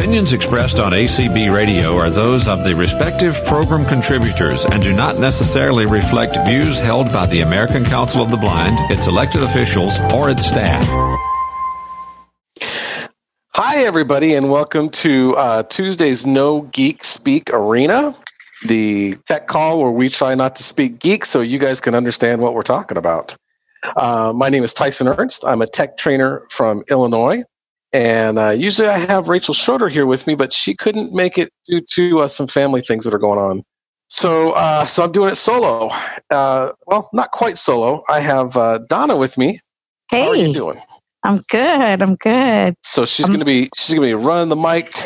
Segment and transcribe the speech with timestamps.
[0.00, 5.18] opinions expressed on ACB Radio are those of the respective program contributors and do not
[5.18, 10.30] necessarily reflect views held by the American Council of the Blind, its elected officials, or
[10.30, 10.86] its staff.
[13.52, 18.16] Hi, everybody, and welcome to uh, Tuesday's No Geek Speak Arena,
[18.68, 22.40] the tech call where we try not to speak geek so you guys can understand
[22.40, 23.36] what we're talking about.
[23.96, 25.44] Uh, my name is Tyson Ernst.
[25.44, 27.44] I'm a tech trainer from Illinois.
[27.92, 31.52] And uh, usually I have Rachel Schroeder here with me, but she couldn't make it
[31.66, 33.64] due to uh, some family things that are going on.
[34.08, 35.90] So, uh, so I'm doing it solo.
[36.30, 38.02] Uh, well, not quite solo.
[38.08, 39.60] I have uh, Donna with me.
[40.10, 40.80] Hey, how are you doing?
[41.24, 42.02] I'm good.
[42.02, 42.74] I'm good.
[42.82, 44.96] So she's gonna be she's gonna be running the mic,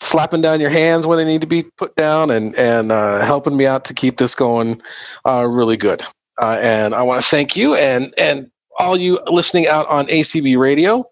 [0.00, 3.56] slapping down your hands when they need to be put down, and and uh, helping
[3.56, 4.80] me out to keep this going
[5.24, 6.02] really good.
[6.40, 11.04] and I want to thank you and and all you listening out on ACB Radio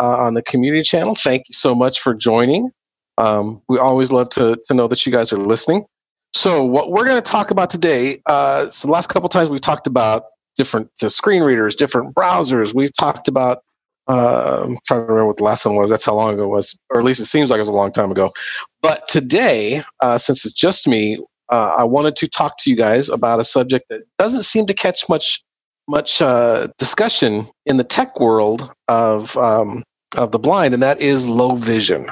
[0.00, 1.14] uh, on the community channel.
[1.14, 2.70] Thank you so much for joining.
[3.18, 5.86] Um, we always love to, to know that you guys are listening.
[6.34, 9.60] So, what we're going to talk about today, uh, so the last couple times we've
[9.60, 10.24] talked about
[10.56, 12.74] different uh, screen readers, different browsers.
[12.74, 13.60] We've talked about,
[14.06, 15.90] uh, I'm trying to remember what the last one was.
[15.90, 17.72] That's how long ago it was, or at least it seems like it was a
[17.72, 18.30] long time ago.
[18.82, 21.18] But today, uh, since it's just me,
[21.50, 24.74] uh, I wanted to talk to you guys about a subject that doesn't seem to
[24.74, 25.42] catch much
[25.88, 29.82] much uh, discussion in the tech world of um,
[30.16, 32.10] of the blind, and that is low vision.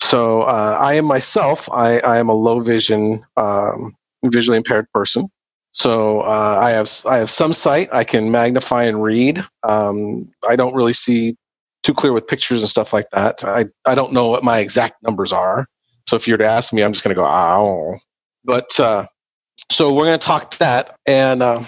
[0.00, 1.70] So uh, I am myself.
[1.72, 5.28] I, I, am a low vision, um, visually impaired person.
[5.72, 7.88] So uh, I have I have some sight.
[7.92, 9.44] I can magnify and read.
[9.62, 11.36] Um, I don't really see
[11.82, 13.42] too clear with pictures and stuff like that.
[13.44, 15.66] I I don't know what my exact numbers are.
[16.06, 17.96] So if you were to ask me, I'm just going to go, oh.
[18.44, 19.06] But uh,
[19.70, 21.62] so we're going to talk that, and uh,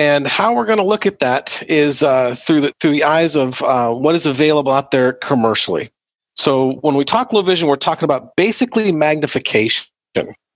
[0.00, 3.36] and how we're going to look at that is uh, through the through the eyes
[3.36, 5.90] of uh, what is available out there commercially.
[6.36, 9.84] So when we talk low vision, we're talking about basically magnification,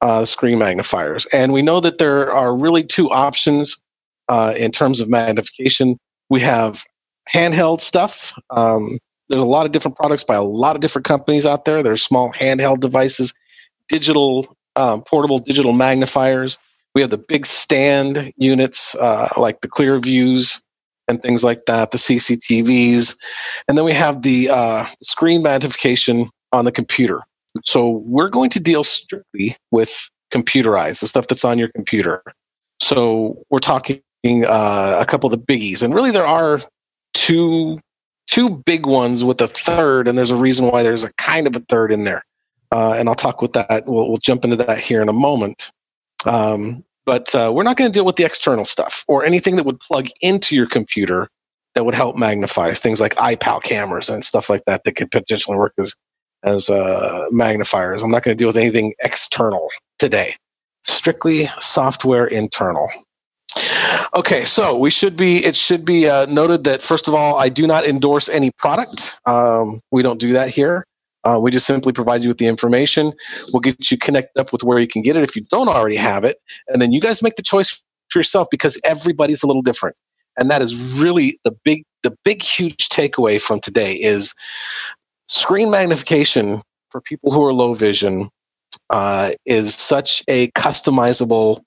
[0.01, 3.77] uh, screen magnifiers, and we know that there are really two options
[4.31, 5.99] uh, in terms of magnification.
[6.31, 6.83] We have
[7.31, 8.33] handheld stuff.
[8.49, 11.83] Um, there's a lot of different products by a lot of different companies out there.
[11.83, 13.35] There's small handheld devices,
[13.91, 16.57] digital um, portable digital magnifiers
[16.95, 20.61] we have the big stand units uh, like the clear views
[21.09, 23.17] and things like that, the CCTVs.
[23.69, 27.23] And then we have the uh, screen magnification on the computer.
[27.65, 32.23] So we're going to deal strictly with computerized, the stuff that's on your computer.
[32.81, 35.83] So we're talking uh, a couple of the biggies.
[35.83, 36.61] And really, there are
[37.13, 37.81] two
[38.27, 41.55] two big ones with a third, and there's a reason why there's a kind of
[41.55, 42.25] a third in there.
[42.73, 43.85] Uh, and I'll talk with that.
[43.87, 45.71] We'll, we'll jump into that here in a moment.
[46.27, 49.67] Um, but uh, we're not going to deal with the external stuff or anything that
[49.67, 51.29] would plug into your computer
[51.75, 55.57] that would help magnify things like iPal cameras and stuff like that that could potentially
[55.57, 55.95] work as
[56.45, 58.03] as uh, magnifiers.
[58.03, 60.37] I'm not going to deal with anything external today.
[60.83, 62.89] Strictly software internal.
[64.15, 65.45] Okay, so we should be.
[65.45, 69.19] It should be uh, noted that first of all, I do not endorse any product.
[69.27, 70.85] Um, we don't do that here.
[71.25, 73.13] Uh, we just simply provide you with the information.
[73.53, 75.97] We'll get you connected up with where you can get it if you don't already
[75.97, 76.39] have it.
[76.69, 79.97] And then you guys make the choice for yourself because everybody's a little different.
[80.39, 84.35] And that is really the big, the big, huge takeaway from today is
[85.29, 88.29] screen magnification for people who are low vision
[88.91, 91.61] uh, is such a customizable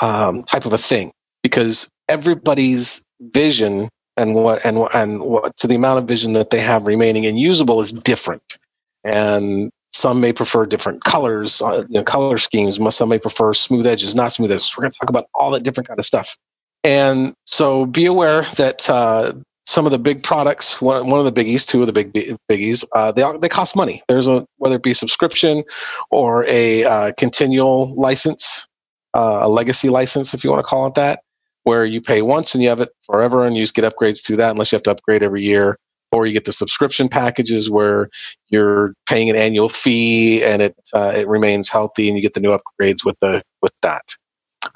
[0.00, 5.74] um, type of a thing because everybody's vision and what and and what to the
[5.74, 8.58] amount of vision that they have remaining and usable is different
[9.04, 12.78] and some may prefer different colors, uh, you know, color schemes.
[12.94, 14.74] Some may prefer smooth edges, not smooth edges.
[14.76, 16.36] We're going to talk about all that different kind of stuff.
[16.82, 19.34] And so be aware that uh,
[19.64, 22.12] some of the big products, one, one of the biggies, two of the big
[22.50, 24.02] biggies, uh, they they cost money.
[24.08, 25.62] There's a whether it be subscription
[26.10, 28.66] or a uh, continual license,
[29.14, 31.20] uh, a legacy license, if you want to call it that,
[31.62, 34.36] where you pay once and you have it forever, and you just get upgrades to
[34.36, 35.78] that, unless you have to upgrade every year
[36.14, 38.08] or you get the subscription packages where
[38.48, 42.40] you're paying an annual fee and it uh, it remains healthy and you get the
[42.40, 44.16] new upgrades with the with that.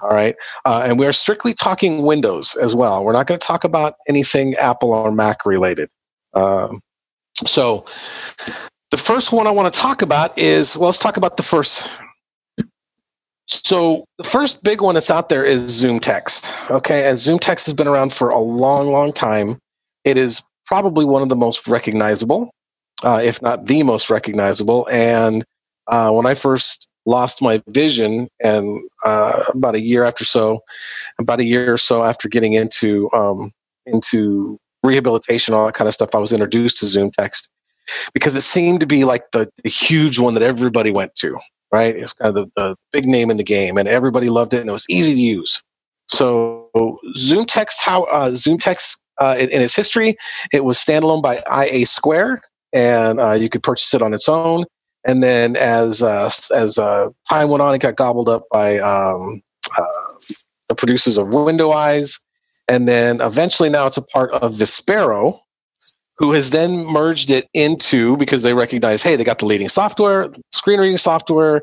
[0.02, 3.02] All right, uh, and we are strictly talking Windows as well.
[3.04, 5.88] We're not going to talk about anything Apple or Mac related.
[6.34, 6.80] Um,
[7.46, 7.86] so,
[8.90, 11.88] the first one I want to talk about is well, let's talk about the first.
[13.46, 16.50] So the first big one that's out there is Zoom Text.
[16.70, 19.58] Okay, and Zoom Text has been around for a long, long time.
[20.04, 22.52] It is probably one of the most recognizable,
[23.02, 24.86] uh, if not the most recognizable.
[24.92, 25.44] And
[25.86, 30.60] uh, when I first lost my vision, and uh, about a year after so,
[31.18, 33.50] about a year or so after getting into um,
[33.86, 37.50] into rehabilitation, all that kind of stuff, I was introduced to Zoom Text,
[38.12, 41.38] because it seemed to be like the, the huge one that everybody went to,
[41.72, 41.96] right?
[41.96, 44.68] It's kind of the, the big name in the game, and everybody loved it, and
[44.68, 45.62] it was easy to use.
[46.08, 46.68] So
[47.16, 50.16] Zoom Text, how uh, Zoom Text uh, in, in, its history,
[50.52, 52.42] it was standalone by IA Square,
[52.72, 54.64] and uh, you could purchase it on its own.
[55.04, 59.42] And then as uh, as uh, time went on, it got gobbled up by um,
[59.76, 59.84] uh,
[60.68, 62.18] the producers of Window Eyes,
[62.68, 65.40] and then eventually now it's a part of Vispero,
[66.18, 70.30] who has then merged it into because they recognize, hey, they got the leading software,
[70.52, 71.62] screen reading software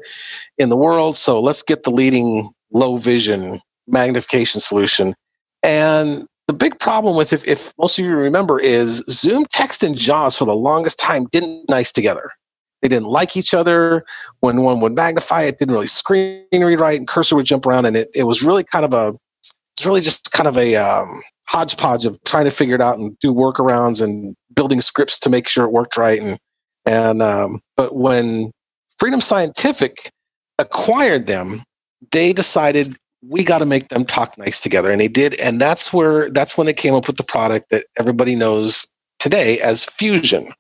[0.57, 1.18] in the world.
[1.18, 5.13] So let's get the leading low vision magnification solution.
[5.62, 9.97] And the big problem with if, if most of you remember is Zoom text and
[9.97, 12.31] JAWS for the longest time didn't nice together.
[12.81, 14.06] They didn't like each other.
[14.42, 17.97] When one would magnify, it didn't really screen read and cursor would jump around, and
[17.97, 19.15] it, it was really kind of a
[19.75, 23.18] it's really just kind of a um, hodgepodge of trying to figure it out and
[23.19, 26.21] do workarounds and building scripts to make sure it worked right.
[26.21, 26.38] And
[26.86, 28.51] and um, but when
[29.00, 30.12] Freedom Scientific
[30.59, 31.63] acquired them,
[32.12, 32.95] they decided
[33.27, 35.36] we got to make them talk nice together, and they did.
[35.36, 38.86] And that's where that's when they came up with the product that everybody knows
[39.19, 40.51] today as Fusion.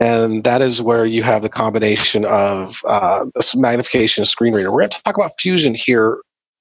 [0.00, 4.70] And that is where you have the combination of uh, magnification screen reader.
[4.70, 6.18] We're going to talk about Fusion here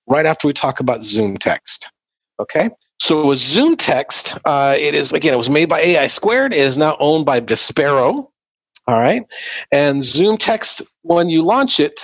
[0.08, 1.92] right after we talk about Zoom Text.
[2.40, 2.69] Okay.
[3.00, 6.54] So with Zoom Text, uh, it is again, it was made by AI Squared.
[6.54, 8.28] It is now owned by Vispero.
[8.88, 9.24] All right,
[9.72, 12.02] and Zoom Text, when you launch it,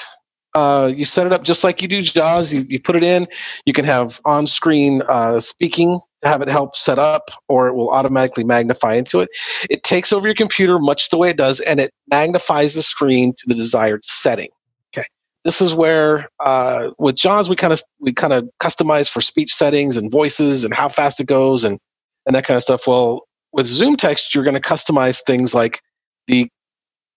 [0.57, 2.51] uh, you set it up just like you do JAWS.
[2.51, 3.27] You, you put it in.
[3.67, 7.91] You can have on-screen uh, speaking to have it help set up, or it will
[7.91, 9.29] automatically magnify into it.
[9.69, 13.33] It takes over your computer much the way it does, and it magnifies the screen
[13.37, 14.49] to the desired setting
[14.91, 15.05] Okay,
[15.45, 19.53] this is where uh, with JAWS we kind of we kind of customize for speech
[19.53, 21.77] settings and voices and how fast it goes and
[22.25, 22.87] and that kind of stuff.
[22.87, 25.81] Well, with Zoom Text, you're going to customize things like
[26.25, 26.49] the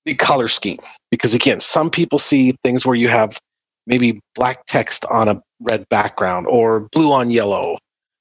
[0.05, 0.79] the color scheme
[1.11, 3.38] because again, some people see things where you have
[3.87, 7.76] maybe black text on a red background or blue on yellow,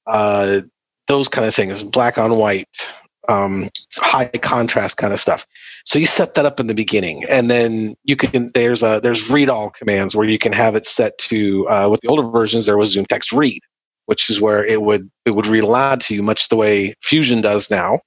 [0.06, 0.60] uh,
[1.08, 2.92] those kind of things, black on white,
[3.28, 5.46] um, high contrast kind of stuff.
[5.84, 9.30] So you set that up in the beginning, and then you can there's a there's
[9.30, 12.66] read all commands where you can have it set to uh, with the older versions
[12.66, 13.60] there was Zoom Text Read,
[14.06, 17.40] which is where it would it would read aloud to you, much the way Fusion
[17.40, 18.00] does now.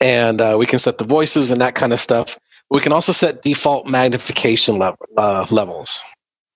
[0.00, 2.38] And uh, we can set the voices and that kind of stuff.
[2.72, 6.00] We can also set default magnification level, uh, levels.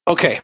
[0.08, 0.40] Okay,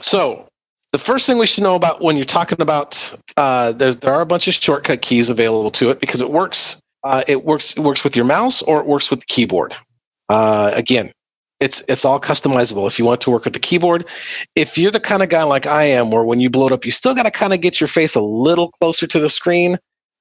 [0.00, 0.46] so
[0.92, 4.20] the first thing we should know about when you're talking about uh, there's there are
[4.20, 7.80] a bunch of shortcut keys available to it because it works uh, it works it
[7.80, 9.74] works with your mouse or it works with the keyboard.
[10.28, 11.10] Uh, again,
[11.58, 14.04] it's it's all customizable if you want to work with the keyboard.
[14.54, 16.84] If you're the kind of guy like I am, where when you blow it up,
[16.84, 19.76] you still got to kind of get your face a little closer to the screen.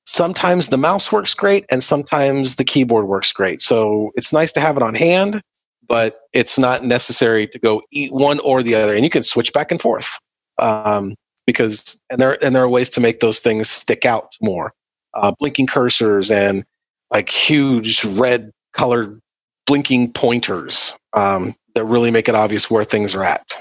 [0.06, 3.62] Sometimes the mouse works great, and sometimes the keyboard works great.
[3.62, 5.42] So it's nice to have it on hand,
[5.88, 9.54] but it's not necessary to go eat one or the other, and you can switch
[9.54, 10.20] back and forth
[10.60, 11.16] um,
[11.46, 14.74] because and there and there are ways to make those things stick out more.
[15.14, 16.66] Uh, blinking cursors and
[17.12, 19.20] like huge red colored
[19.68, 23.56] blinking pointers um, that really make it obvious where things are at.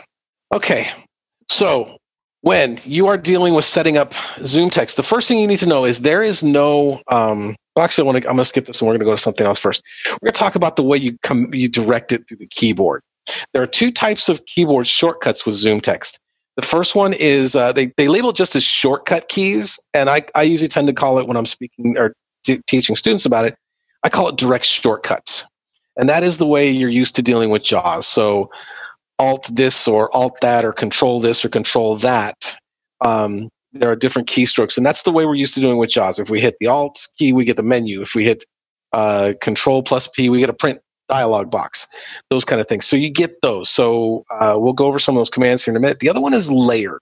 [0.53, 0.89] Okay,
[1.51, 1.99] so
[2.43, 5.67] when you are dealing with setting up Zoom text, the first thing you need to
[5.67, 7.01] know is there is no.
[7.09, 8.29] Um, well, actually, I want to.
[8.29, 9.83] I'm going to skip this and we're going to go to something else first.
[10.07, 13.03] We're going to talk about the way you come you direct it through the keyboard.
[13.53, 16.19] There are two types of keyboard shortcuts with Zoom text.
[16.57, 19.79] The first one is uh, they, they label just as shortcut keys.
[19.95, 23.25] And I, I usually tend to call it when I'm speaking or t- teaching students
[23.25, 23.57] about it,
[24.03, 25.47] I call it direct shortcuts.
[25.97, 28.07] And that is the way you're used to dealing with JAWS.
[28.07, 28.51] So
[29.23, 32.57] alt this or alt that or control this or control that.
[33.01, 34.77] Um, there are different keystrokes.
[34.77, 36.19] And that's the way we're used to doing with JAWS.
[36.19, 38.03] If we hit the alt key, we get the menu.
[38.03, 38.45] If we hit
[38.93, 41.87] uh, control plus P, we get a print dialog box,
[42.31, 42.87] those kind of things.
[42.87, 43.71] So you get those.
[43.71, 46.01] So uh, we'll go over some of those commands here in a minute.
[46.01, 47.01] The other one is layered.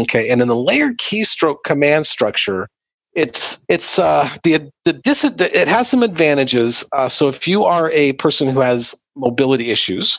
[0.00, 2.66] Okay, and in the layered keystroke command structure,
[3.14, 6.82] it's it's uh, the the dis- it has some advantages.
[6.92, 10.18] Uh, so if you are a person who has mobility issues,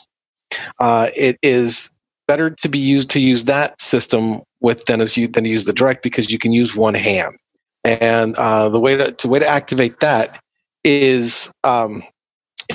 [0.78, 5.28] uh, it is better to be used to use that system with than as you
[5.28, 7.36] than to use the direct because you can use one hand.
[7.84, 10.42] And uh, the way to, way to activate that
[10.84, 12.02] is um,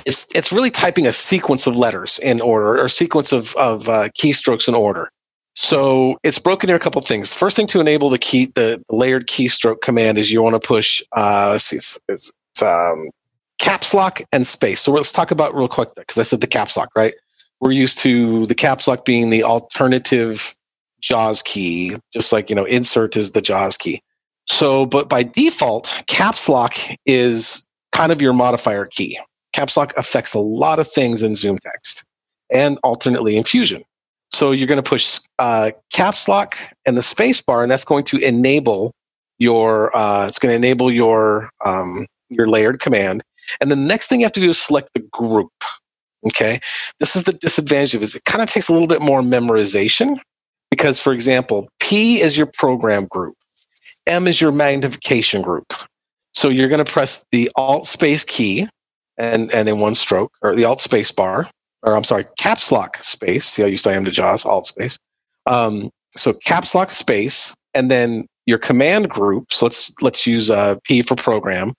[0.06, 4.10] it's it's really typing a sequence of letters in order or sequence of of uh,
[4.10, 5.10] keystrokes in order.
[5.56, 7.32] So it's broken into a couple things.
[7.32, 10.62] The first thing to enable the key the, the layered keystroke command is you want
[10.62, 13.10] to push uh, let's see it's, it's, it's um,
[13.58, 14.80] caps lock and space.
[14.82, 17.14] So let's talk about real quick because I said the caps lock right.
[17.62, 20.56] We're used to the caps lock being the alternative
[21.02, 24.02] JAWS key, just like you know insert is the JAWS key.
[24.48, 26.76] So, but by default, caps lock
[27.06, 29.20] is kind of your modifier key.
[29.54, 32.06] caps lock affects a lot of things in Zoom text
[32.52, 33.84] and alternately in Fusion.
[34.32, 38.04] So you're going to push uh, caps lock and the space bar, and that's going
[38.06, 38.94] to enable
[39.38, 39.96] your.
[39.96, 43.24] Uh, it's going to enable your um, your layered command.
[43.60, 45.52] And the next thing you have to do is select the group.
[46.28, 46.60] Okay,
[47.00, 48.14] this is the disadvantage of it.
[48.14, 50.20] It kind of takes a little bit more memorization
[50.70, 53.36] because, for example, P is your program group,
[54.06, 55.74] M is your magnification group.
[56.34, 58.68] So you're going to press the Alt space key
[59.18, 61.50] and and then one stroke, or the Alt space bar,
[61.84, 63.46] or I'm sorry, caps lock space.
[63.46, 64.98] See how used I am to JAWS, Alt space.
[65.46, 69.54] Um, so caps lock space, and then your command group.
[69.54, 71.74] So let's let's use uh, P for program,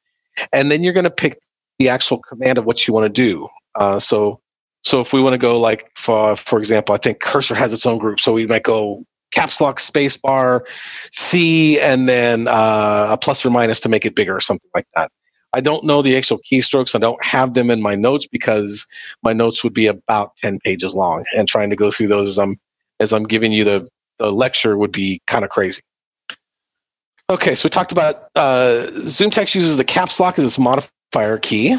[0.52, 1.38] and then you're going to pick
[1.78, 3.48] the actual command of what you want to do.
[3.80, 4.40] Uh, so
[4.84, 7.86] so if we want to go like for for example, I think cursor has its
[7.86, 10.64] own group, so we might go caps lock space bar
[11.12, 14.86] C and then uh, a plus or minus to make it bigger or something like
[14.94, 15.10] that.
[15.52, 16.94] I don't know the actual keystrokes.
[16.94, 18.86] I don't have them in my notes because
[19.22, 22.38] my notes would be about 10 pages long and trying to go through those as
[22.38, 22.56] I'm,
[23.00, 25.82] as I'm giving you the, the lecture would be kind of crazy.
[27.28, 31.76] Okay, so we talked about uh, ZoomText uses the caps lock as its modifier key.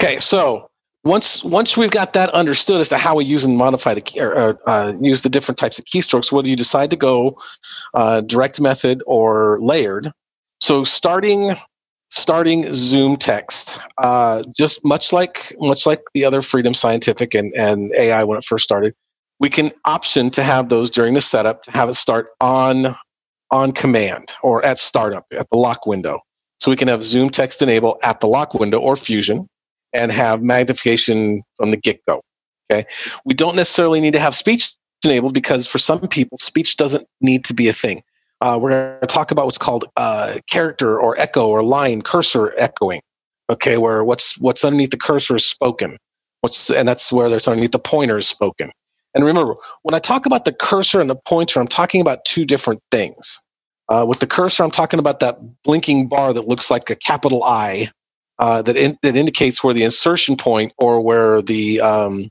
[0.00, 0.70] Okay, so
[1.04, 4.20] once once we've got that understood as to how we use and modify the key,
[4.20, 7.36] or uh, use the different types of keystrokes, whether you decide to go
[7.94, 10.12] uh, direct method or layered.
[10.60, 11.56] So starting
[12.10, 17.92] starting Zoom text, uh, just much like much like the other Freedom Scientific and, and
[17.96, 18.94] AI when it first started,
[19.40, 22.94] we can option to have those during the setup to have it start on
[23.50, 26.20] on command or at startup at the lock window.
[26.60, 29.48] So we can have Zoom text enable at the lock window or Fusion
[29.92, 32.22] and have magnification from the get go.
[32.70, 32.86] Okay.
[33.24, 37.44] We don't necessarily need to have speech enabled because for some people, speech doesn't need
[37.44, 38.02] to be a thing.
[38.40, 42.54] Uh, we're going to talk about what's called uh, character or echo or line cursor
[42.56, 43.00] echoing.
[43.50, 45.96] Okay, where what's what's underneath the cursor is spoken.
[46.42, 48.70] What's and that's where there's underneath the pointer is spoken.
[49.14, 52.44] And remember, when I talk about the cursor and the pointer, I'm talking about two
[52.44, 53.40] different things.
[53.88, 57.42] Uh, with the cursor, I'm talking about that blinking bar that looks like a capital
[57.42, 57.88] I
[58.38, 62.28] uh, that in, that indicates where the insertion point or where the um,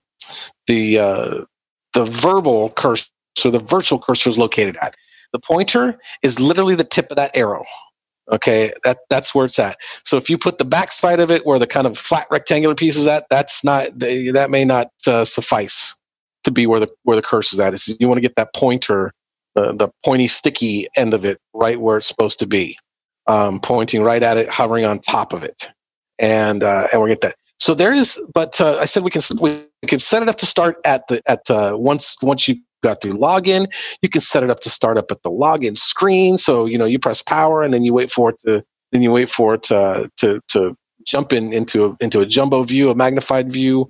[0.68, 1.46] the uh,
[1.94, 3.06] the verbal cursor,
[3.44, 4.96] the virtual cursor is located at.
[5.34, 7.66] The pointer is literally the tip of that arrow.
[8.30, 9.78] Okay, that that's where it's at.
[10.04, 12.76] So if you put the back side of it where the kind of flat rectangular
[12.76, 15.96] piece is at, that's not that may not uh, suffice
[16.44, 17.74] to be where the where the cursor is at.
[17.74, 19.14] It's, you want to get that pointer,
[19.56, 22.78] the the pointy sticky end of it, right where it's supposed to be,
[23.28, 25.72] um, pointing right at it, hovering on top of it,
[26.20, 27.36] and uh, and we'll get that.
[27.60, 30.46] So there is, but uh, I said we can we can set it up to
[30.46, 33.68] start at the at uh, once once you got through login.
[34.02, 36.38] You can set it up to start up at the login screen.
[36.38, 39.12] So, you know, you press power and then you wait for it to, then you
[39.12, 42.96] wait for it to, to, to jump in into a, into a jumbo view, a
[42.96, 43.88] magnified view,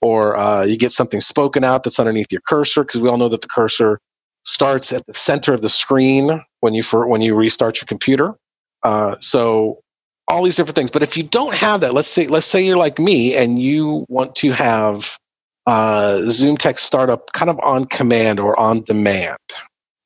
[0.00, 3.28] or uh, you get something spoken out that's underneath your cursor because we all know
[3.28, 4.00] that the cursor
[4.44, 8.34] starts at the center of the screen when you for, when you restart your computer.
[8.82, 9.80] Uh, so
[10.28, 10.90] all these different things.
[10.90, 14.06] But if you don't have that, let's say let's say you're like me and you
[14.08, 15.18] want to have
[15.66, 19.38] uh, Zoom Text Startup kind of on command or on demand.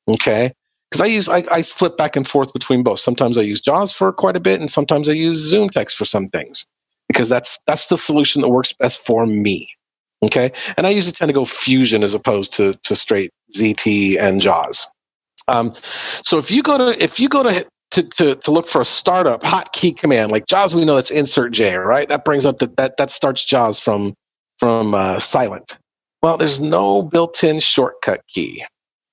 [0.07, 0.53] Okay.
[0.89, 2.99] Because I use, I, I flip back and forth between both.
[2.99, 6.05] Sometimes I use JAWS for quite a bit, and sometimes I use Zoom Text for
[6.05, 6.65] some things
[7.07, 9.69] because that's that's the solution that works best for me.
[10.25, 14.41] Okay, and I usually tend to go Fusion as opposed to to straight ZT and
[14.41, 14.87] JAWS.
[15.47, 15.73] Um,
[16.23, 18.85] so if you go to if you go to to, to, to look for a
[18.85, 22.07] startup hotkey command like JAWS, we know that's insert J, right?
[22.07, 24.13] That brings up the, that that starts JAWS from
[24.59, 25.77] from uh, silent.
[26.21, 28.63] Well, there's no built-in shortcut key.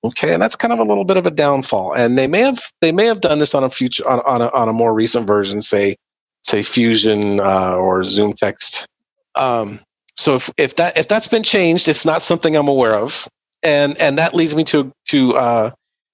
[0.05, 1.95] Okay, and that's kind of a little bit of a downfall.
[1.95, 4.49] And they may have they may have done this on a future on, on, a,
[4.51, 5.97] on a more recent version, say
[6.43, 8.87] say Fusion uh, or Zoom Text.
[9.35, 9.81] Um,
[10.15, 13.27] so if, if that if that's been changed, it's not something I'm aware of.
[13.63, 15.71] And and that leads me to to uh,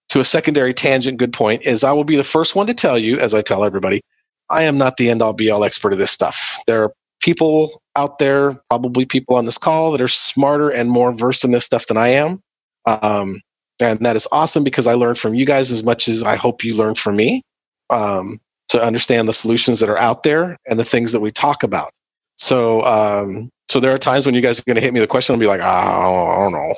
[0.08, 1.18] to a secondary tangent.
[1.18, 3.64] Good point is I will be the first one to tell you, as I tell
[3.64, 4.02] everybody,
[4.50, 6.58] I am not the end all be all expert of this stuff.
[6.66, 11.12] There are people out there, probably people on this call that are smarter and more
[11.12, 12.40] versed in this stuff than I am.
[12.86, 13.40] Um,
[13.82, 16.64] and that is awesome because I learned from you guys as much as I hope
[16.64, 17.42] you learned from me
[17.90, 21.62] um, to understand the solutions that are out there and the things that we talk
[21.62, 21.92] about.
[22.36, 25.06] So, um, so there are times when you guys are going to hit me the
[25.06, 26.74] question and be like, oh, I don't know.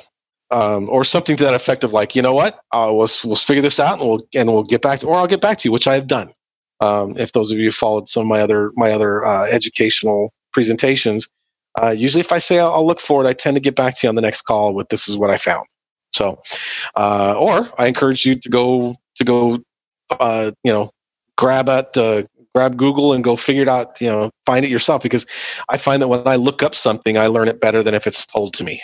[0.51, 3.63] Um, or something to that effect of like, you know what, uh, we'll, we'll figure
[3.63, 5.71] this out and we'll, and we'll get back to, or I'll get back to you,
[5.71, 6.31] which I have done.
[6.81, 11.29] Um, if those of you followed some of my other my other uh, educational presentations,
[11.81, 13.95] uh, usually if I say I'll, I'll, look for it, I tend to get back
[13.95, 15.65] to you on the next call with this is what I found.
[16.13, 16.41] So,
[16.95, 19.59] uh, or I encourage you to go to go,
[20.11, 20.91] uh, you know,
[21.37, 22.23] grab at uh,
[22.53, 23.99] grab Google and go figure it out.
[24.01, 25.25] You know, find it yourself because
[25.69, 28.25] I find that when I look up something, I learn it better than if it's
[28.25, 28.81] told to me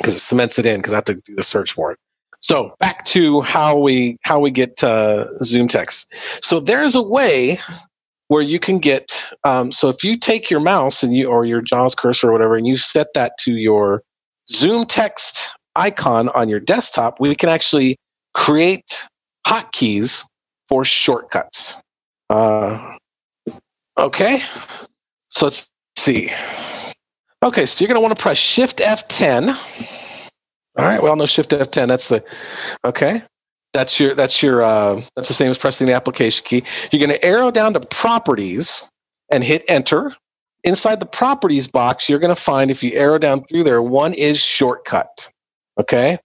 [0.00, 1.98] because it cements it in because I have to do the search for it.
[2.40, 6.14] So back to how we how we get uh, Zoom text.
[6.42, 7.58] So there's a way
[8.28, 9.30] where you can get.
[9.44, 12.56] Um, so if you take your mouse and you or your JAWS cursor or whatever,
[12.56, 14.02] and you set that to your
[14.48, 17.96] Zoom text icon on your desktop, we can actually
[18.34, 19.08] create
[19.46, 20.24] hotkeys
[20.68, 21.76] for shortcuts.
[22.30, 22.96] Uh,
[23.98, 24.40] okay,
[25.28, 26.30] so let's see.
[27.42, 29.56] Okay, so you're going to want to press Shift F10
[30.80, 31.02] all right.
[31.02, 31.88] We all know Shift F10.
[31.88, 32.24] That's the
[32.84, 33.22] okay.
[33.72, 36.64] That's your that's your uh, that's the same as pressing the application key.
[36.90, 38.88] You're going to arrow down to Properties
[39.30, 40.14] and hit Enter.
[40.62, 44.14] Inside the Properties box, you're going to find if you arrow down through there, one
[44.14, 45.30] is Shortcut.
[45.78, 46.18] Okay.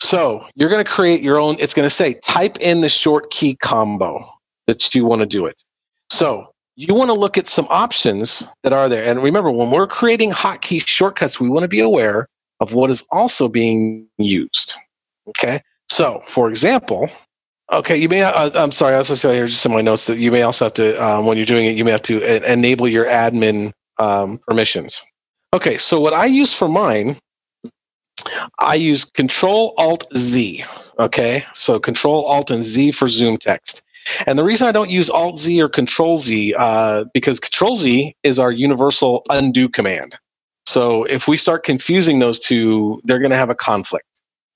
[0.00, 1.56] So you're going to create your own.
[1.60, 4.28] It's going to say type in the short key combo
[4.66, 5.62] that you want to do it.
[6.10, 9.04] So you want to look at some options that are there.
[9.04, 12.28] And remember, when we're creating hotkey shortcuts, we want to be aware
[12.60, 14.74] of what is also being used.
[15.28, 15.60] Okay.
[15.88, 17.10] So, for example,
[17.70, 20.18] okay, you may, uh, I'm sorry, I also say here just in my notes that
[20.18, 22.88] you may also have to, um, when you're doing it, you may have to enable
[22.88, 25.02] your admin um, permissions.
[25.52, 25.76] Okay.
[25.76, 27.16] So, what I use for mine,
[28.58, 30.64] I use Control Alt Z.
[30.98, 31.44] Okay.
[31.52, 33.82] So, Control Alt and Z for Zoom text.
[34.26, 38.14] And the reason I don't use Alt Z or Control Z, uh, because Control Z
[38.22, 40.18] is our universal undo command.
[40.66, 44.06] So if we start confusing those two, they're going to have a conflict.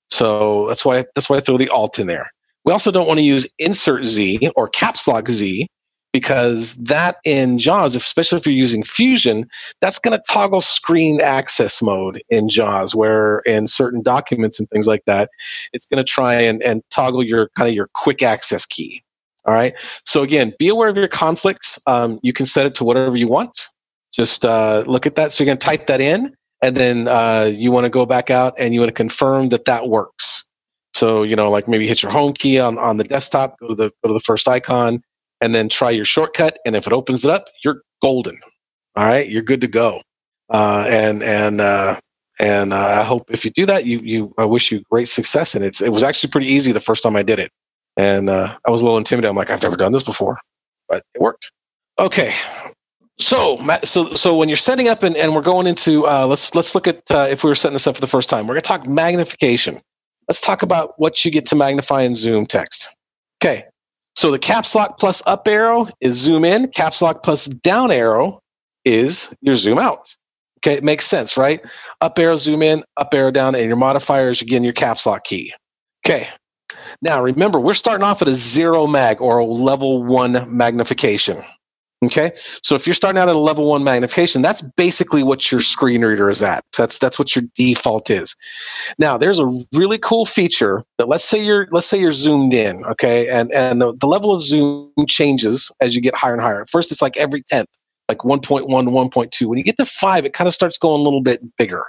[0.09, 2.31] So that's why that's why I throw the alt in there.
[2.65, 5.67] We also don't want to use insert Z or caps lock Z
[6.13, 9.47] because that in JAWS, especially if you're using Fusion,
[9.81, 14.87] that's going to toggle screen access mode in JAWS, where in certain documents and things
[14.87, 15.29] like that,
[15.73, 19.03] it's going to try and, and toggle your kind of your quick access key.
[19.47, 19.73] All right.
[20.05, 21.79] So again, be aware of your conflicts.
[21.87, 23.69] Um, you can set it to whatever you want
[24.17, 25.31] just uh, look at that.
[25.31, 28.29] So you're going to type that in, and then uh, you want to go back
[28.29, 30.47] out and you want to confirm that that works.
[30.93, 33.75] So you know, like maybe hit your home key on, on the desktop, go to
[33.75, 35.01] the go to the first icon,
[35.39, 36.57] and then try your shortcut.
[36.65, 38.39] And if it opens it up, you're golden.
[38.95, 40.01] All right, you're good to go.
[40.49, 41.99] Uh, and and uh,
[42.39, 45.53] and uh, I hope if you do that, you you I wish you great success.
[45.53, 47.51] And it's it was actually pretty easy the first time I did it,
[47.97, 49.29] and uh, I was a little intimidated.
[49.29, 50.39] I'm like, I've never done this before,
[50.87, 51.51] but it worked.
[51.99, 52.33] Okay,
[53.19, 56.75] so, so, so when you're setting up and, and we're going into, uh, let's let's
[56.75, 58.45] look at uh, if we were setting this up for the first time.
[58.45, 59.81] We're going to talk magnification.
[60.27, 62.89] Let's talk about what you get to magnify in Zoom text.
[63.41, 63.63] Okay,
[64.15, 66.69] so the caps lock plus up arrow is zoom in.
[66.69, 68.39] Caps lock plus down arrow
[68.85, 70.15] is your zoom out.
[70.59, 71.61] Okay, it makes sense, right?
[72.01, 75.23] Up arrow zoom in, up arrow down, and your modifier is again your caps lock
[75.23, 75.53] key.
[76.05, 76.27] Okay.
[77.01, 81.43] Now remember, we're starting off at a zero mag or a level one magnification.
[82.05, 82.31] Okay.
[82.61, 86.05] So if you're starting out at a level one magnification, that's basically what your screen
[86.05, 86.63] reader is at.
[86.77, 88.35] That's, that's what your default is.
[88.99, 92.85] Now there's a really cool feature that let's say you're, let's say you're zoomed in.
[92.85, 93.27] Okay.
[93.29, 96.61] And, and the, the level of zoom changes as you get higher and higher.
[96.61, 97.65] At first it's like every 10th,
[98.07, 99.47] like 1.1 to 1.2.
[99.47, 101.83] When you get to five, it kind of starts going a little bit bigger.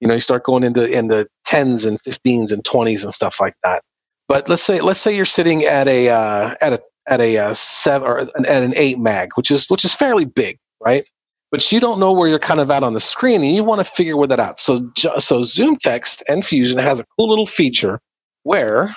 [0.00, 3.54] You know, you start going into, into tens and 15s and 20s and stuff like
[3.64, 3.82] that.
[4.28, 7.54] But let's say, let's say you're sitting at a, uh, at a at a uh,
[7.54, 11.04] seven or an, at an eight mag, which is which is fairly big, right?
[11.50, 13.80] But you don't know where you're kind of at on the screen, and you want
[13.80, 14.60] to figure where that out.
[14.60, 18.00] So so Zoom Text and Fusion has a cool little feature
[18.42, 18.94] where,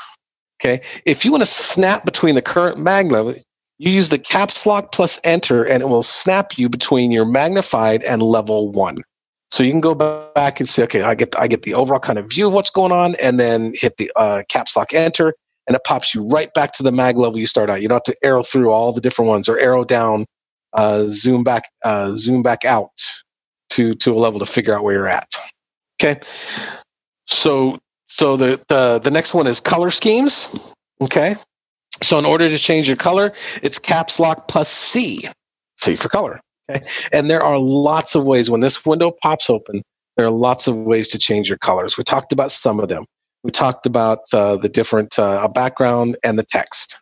[0.60, 3.34] okay, if you want to snap between the current mag level,
[3.78, 8.04] you use the caps lock plus enter, and it will snap you between your magnified
[8.04, 8.98] and level one.
[9.52, 12.18] So you can go back and say, okay, I get I get the overall kind
[12.18, 15.34] of view of what's going on, and then hit the uh, caps lock enter,
[15.68, 17.82] and it pops you right back to the mag level you start out.
[17.82, 20.26] You don't have to arrow through all the different ones or arrow down,
[20.72, 22.92] uh, zoom back, uh, zoom back out
[23.72, 25.36] to to a level to figure out where you're at.
[26.02, 26.22] Okay,
[27.28, 30.48] so so the the the next one is color schemes.
[31.02, 31.36] Okay,
[32.02, 35.28] so in order to change your color, it's caps lock plus C,
[35.76, 36.40] C for color.
[37.12, 39.84] And there are lots of ways when this window pops open.
[40.18, 41.98] There are lots of ways to change your colors.
[41.98, 43.06] We talked about some of them
[43.44, 46.98] we talked about uh, the different uh, background and the text.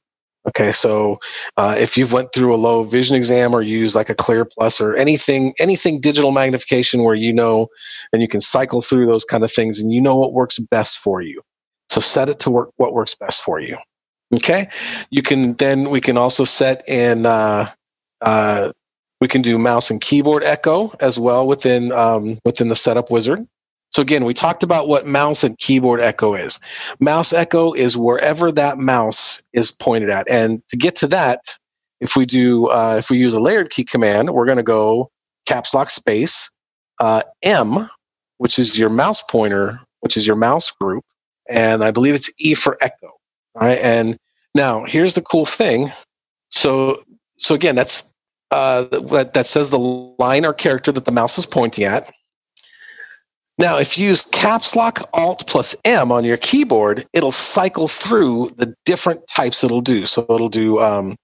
[0.47, 1.19] Okay, so
[1.57, 4.79] uh, if you've went through a low vision exam or use like a Clear Plus
[4.79, 7.67] or anything, anything digital magnification where you know
[8.13, 10.97] and you can cycle through those kind of things and you know what works best
[10.99, 11.41] for you.
[11.89, 13.77] So set it to work what works best for you.
[14.33, 14.69] Okay,
[15.09, 17.69] you can then we can also set in uh,
[18.21, 18.71] uh,
[19.21, 23.47] we can do mouse and keyboard echo as well within um, within the setup wizard.
[23.91, 26.59] So again, we talked about what mouse and keyboard echo is.
[26.99, 30.29] Mouse echo is wherever that mouse is pointed at.
[30.29, 31.57] And to get to that,
[31.99, 35.09] If we do, uh, if we use a layered key command, we're going to go
[35.45, 36.49] caps lock space
[36.99, 37.89] uh, M,
[38.37, 41.03] which is your mouse pointer, which is your mouse group,
[41.49, 43.11] and I believe it's E for echo.
[43.55, 44.17] All right, and
[44.55, 45.91] now here's the cool thing.
[46.51, 47.03] So,
[47.37, 48.13] so again, that's
[48.51, 52.11] uh, that, that says the line or character that the mouse is pointing at.
[53.57, 58.51] Now, if you use caps lock alt plus M on your keyboard, it'll cycle through
[58.55, 60.05] the different types it'll do.
[60.05, 61.17] So it'll do, um,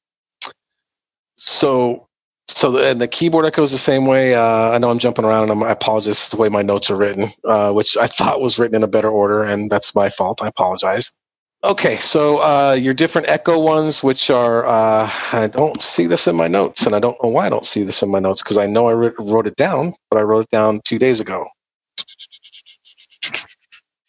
[1.38, 2.08] so,
[2.50, 4.36] so, the, and the keyboard echoes the same way.
[4.36, 6.30] Uh, I know I'm jumping around and I'm, I apologize.
[6.30, 9.10] the way my notes are written, uh, which I thought was written in a better
[9.10, 10.44] order, and that's my fault.
[10.44, 11.18] I apologize.
[11.66, 16.36] Okay, so uh, your different echo ones, which are, uh, I don't see this in
[16.36, 18.60] my notes, and I don't know why I don't see this in my notes because
[18.60, 21.48] I know I wrote it down, but I wrote it down two days ago.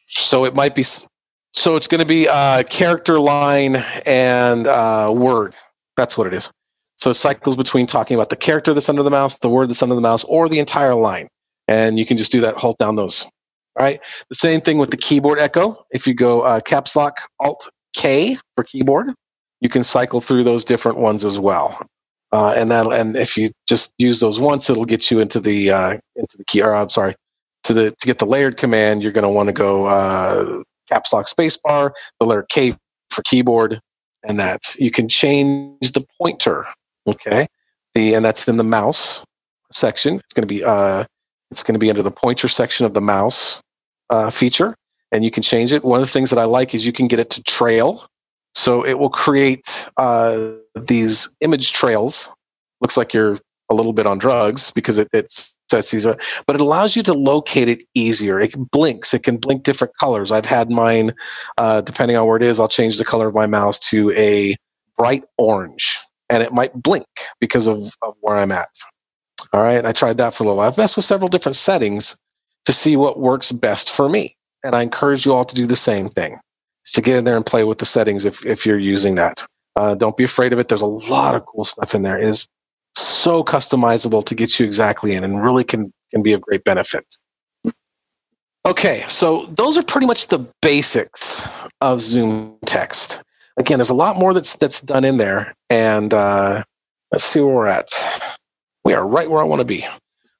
[0.04, 5.54] So it might be, so it's going to be uh, character line and uh, word.
[5.96, 6.50] That's what it is.
[6.98, 9.82] So it cycles between talking about the character that's under the mouse, the word that's
[9.82, 11.28] under the mouse, or the entire line.
[11.68, 13.24] And you can just do that, halt down those.
[13.78, 14.00] All right.
[14.30, 15.84] The same thing with the keyboard echo.
[15.90, 19.12] If you go uh, caps lock alt K for keyboard,
[19.60, 21.86] you can cycle through those different ones as well.
[22.32, 25.70] Uh, and that, and if you just use those once, it'll get you into the
[25.70, 26.62] uh, into the key.
[26.62, 27.14] Or I'm sorry,
[27.64, 31.12] to the to get the layered command, you're going to want to go uh, caps
[31.12, 32.72] lock spacebar, the letter K
[33.10, 33.80] for keyboard,
[34.26, 36.66] and that you can change the pointer.
[37.06, 37.46] Okay,
[37.94, 39.22] the and that's in the mouse
[39.70, 40.16] section.
[40.16, 41.04] It's going to be uh,
[41.50, 43.60] it's going to be under the pointer section of the mouse
[44.10, 44.76] uh, feature,
[45.12, 45.84] and you can change it.
[45.84, 48.06] One of the things that I like is you can get it to trail,
[48.54, 52.34] so it will create uh, these image trails.
[52.80, 53.38] Looks like you're
[53.70, 57.02] a little bit on drugs because it, it's sets these up, but it allows you
[57.02, 58.38] to locate it easier.
[58.40, 59.12] It blinks.
[59.14, 60.30] It can blink different colors.
[60.30, 61.12] I've had mine,
[61.58, 64.54] uh, depending on where it is, I'll change the color of my mouse to a
[64.96, 65.98] bright orange,
[66.30, 67.06] and it might blink
[67.40, 68.68] because of, of where I'm at.
[69.52, 70.68] All right, I tried that for a little while.
[70.68, 72.16] I've messed with several different settings
[72.66, 75.76] to see what works best for me, and I encourage you all to do the
[75.76, 76.38] same thing.
[76.84, 79.46] Is to get in there and play with the settings if if you're using that.
[79.76, 80.68] Uh, don't be afraid of it.
[80.68, 82.18] There's a lot of cool stuff in there.
[82.18, 82.48] It is
[82.94, 87.04] so customizable to get you exactly in and really can, can be of great benefit.
[88.64, 91.46] Okay, so those are pretty much the basics
[91.80, 93.22] of Zoom text.
[93.58, 96.64] Again, there's a lot more that's that's done in there, and uh,
[97.12, 97.90] let's see where we're at.
[98.84, 99.86] We are right where I want to be.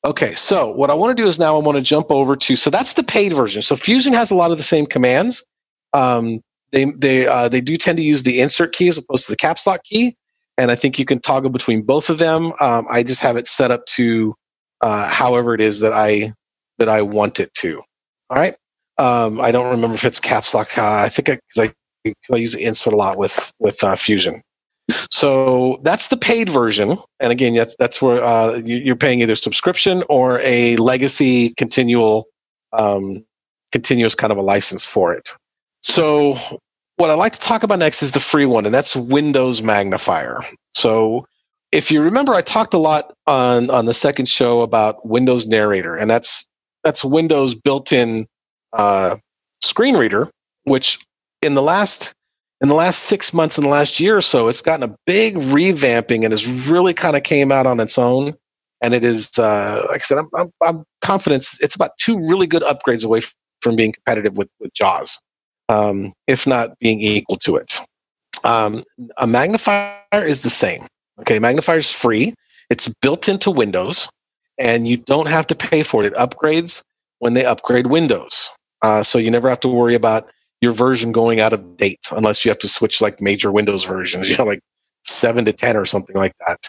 [0.04, 2.56] Okay, so what I want to do is now I want to jump over to
[2.56, 3.62] so that's the paid version.
[3.62, 5.44] So Fusion has a lot of the same commands.
[5.92, 6.40] Um,
[6.72, 9.36] they they uh, they do tend to use the insert key as opposed to the
[9.36, 10.16] caps lock key,
[10.58, 12.52] and I think you can toggle between both of them.
[12.60, 14.34] Um, I just have it set up to
[14.80, 16.32] uh, however it is that I
[16.78, 17.82] that I want it to.
[18.30, 18.54] All right.
[18.98, 20.76] Um, I don't remember if it's caps lock.
[20.76, 21.72] Uh, I think because I,
[22.06, 24.42] I, I, use insert a lot with with uh, Fusion.
[25.10, 29.34] So that's the paid version, and again, that's that's where uh, you, are paying either
[29.34, 32.26] subscription or a legacy continual,
[32.72, 33.24] um,
[33.72, 35.30] continuous kind of a license for it.
[35.82, 36.38] So
[36.96, 40.44] what I'd like to talk about next is the free one, and that's Windows Magnifier.
[40.70, 41.26] So
[41.72, 45.96] if you remember, I talked a lot on on the second show about Windows Narrator,
[45.96, 46.48] and that's
[46.84, 48.26] that's Windows built-in
[48.72, 49.16] uh,
[49.62, 50.30] screen reader,
[50.64, 51.04] which
[51.42, 52.14] in the last
[52.60, 55.36] in the last six months, in the last year or so, it's gotten a big
[55.36, 58.34] revamping and has really kind of came out on its own.
[58.82, 62.46] And it is, uh, like I said, I'm, I'm, I'm confident it's about two really
[62.46, 63.22] good upgrades away
[63.62, 65.18] from being competitive with, with JAWS
[65.68, 67.80] um, if not being equal to it.
[68.44, 68.84] Um,
[69.16, 70.86] a magnifier is the same.
[71.20, 72.34] Okay, magnifier is free.
[72.70, 74.08] It's built into Windows,
[74.58, 76.12] and you don't have to pay for it.
[76.12, 76.82] It upgrades
[77.18, 78.50] when they upgrade Windows,
[78.82, 80.30] uh, so you never have to worry about
[80.66, 84.28] your version going out of date unless you have to switch like major Windows versions,
[84.28, 84.60] you know, like
[85.04, 86.68] seven to ten or something like that.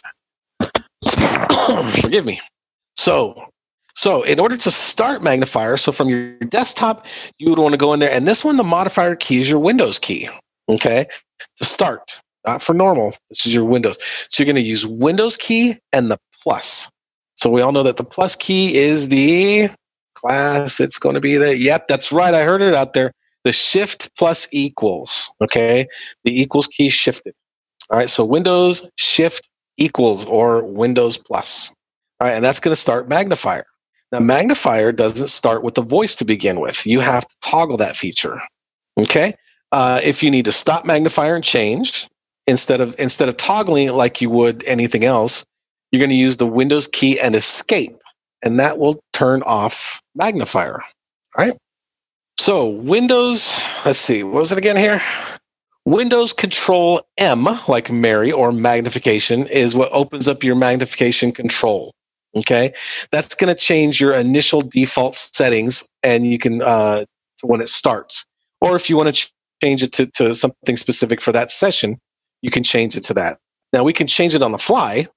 [2.01, 2.39] Forgive me.
[2.95, 3.49] So
[3.97, 7.07] so in order to start magnifier, so from your desktop,
[7.39, 8.11] you would want to go in there.
[8.11, 10.29] And this one, the modifier key is your Windows key.
[10.69, 11.07] Okay.
[11.57, 13.15] To start, not for normal.
[13.29, 13.97] This is your Windows.
[14.29, 16.91] So you're going to use Windows key and the plus.
[17.33, 19.71] So we all know that the plus key is the
[20.13, 20.79] class.
[20.79, 22.35] It's going to be the, yep, that's right.
[22.35, 23.11] I heard it out there.
[23.47, 25.31] The shift plus equals.
[25.41, 25.87] Okay.
[26.25, 27.33] The equals key shifted.
[27.89, 28.09] All right.
[28.09, 31.73] So Windows shift equals or Windows plus.
[32.19, 32.33] All right.
[32.33, 33.65] And that's going to start magnifier.
[34.11, 36.85] Now, magnifier doesn't start with the voice to begin with.
[36.85, 38.41] You have to toggle that feature.
[38.97, 39.33] Okay.
[39.71, 42.05] Uh, if you need to stop magnifier and change
[42.47, 45.45] instead of instead of toggling it like you would anything else,
[45.93, 47.95] you're going to use the Windows key and escape,
[48.43, 50.81] and that will turn off magnifier.
[51.37, 51.57] All right.
[52.39, 55.01] So Windows, let's see, what was it again here?
[55.85, 61.93] Windows Control M, like Mary or magnification, is what opens up your magnification control.
[62.35, 62.73] Okay,
[63.11, 67.05] that's going to change your initial default settings, and you can uh,
[67.41, 68.25] when it starts.
[68.61, 69.31] Or if you want to ch-
[69.63, 71.97] change it to, to something specific for that session,
[72.41, 73.39] you can change it to that.
[73.73, 75.07] Now we can change it on the fly.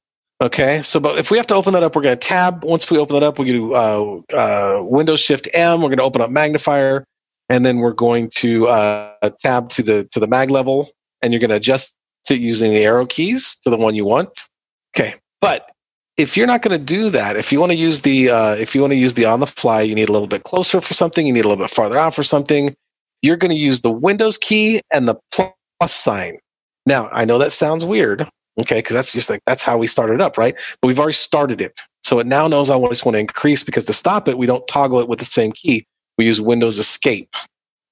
[0.41, 2.65] Okay, so but if we have to open that up, we're going to tab.
[2.65, 5.83] Once we open that up, we do uh, uh, Windows Shift M.
[5.83, 7.05] We're going to open up Magnifier
[7.51, 10.89] and then we're going to uh, tab to the to the mag level
[11.21, 11.95] and you're going to adjust
[12.31, 14.49] it using the arrow keys to the one you want.
[14.97, 15.71] Okay but
[16.17, 18.75] if you're not going to do that if you want to use the uh, if
[18.75, 20.95] you want to use the on the fly you need a little bit closer for
[20.95, 22.75] something you need a little bit farther out for something
[23.23, 26.39] you're going to use the windows key and the plus sign.
[26.87, 30.21] Now i know that sounds weird okay because that's just like that's how we started
[30.21, 30.55] up right?
[30.81, 31.81] But we've already started it.
[32.03, 34.67] So it now knows i just want to increase because to stop it we don't
[34.69, 35.87] toggle it with the same key
[36.21, 37.35] we use Windows Escape.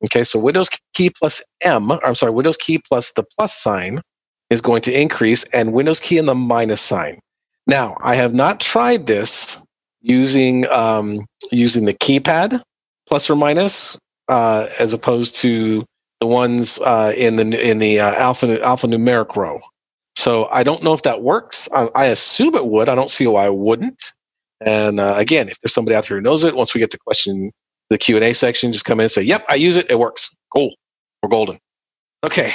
[0.05, 4.03] Okay, so Windows key plus M, I'm sorry, Windows key plus the plus sign
[4.51, 7.21] is going to increase, and Windows key and the minus sign.
[7.67, 9.65] Now, I have not tried this
[10.03, 12.61] using um, using the keypad
[13.07, 15.87] plus or minus uh, as opposed to
[16.21, 19.59] the ones uh, in the in the uh, alpha alphanumeric row.
[20.17, 21.67] So I don't know if that works.
[21.75, 22.91] I, I, assume it would.
[22.91, 24.13] I don't see why I wouldn't.
[24.61, 26.99] And uh, again, if there's somebody out there who knows it, once we get to
[26.99, 27.53] question
[27.91, 29.91] the Q&A section, just come in and say, yep, I use it.
[29.91, 30.37] It works.
[30.53, 30.75] Cool.
[31.23, 31.59] We're golden.
[32.25, 32.53] Okay.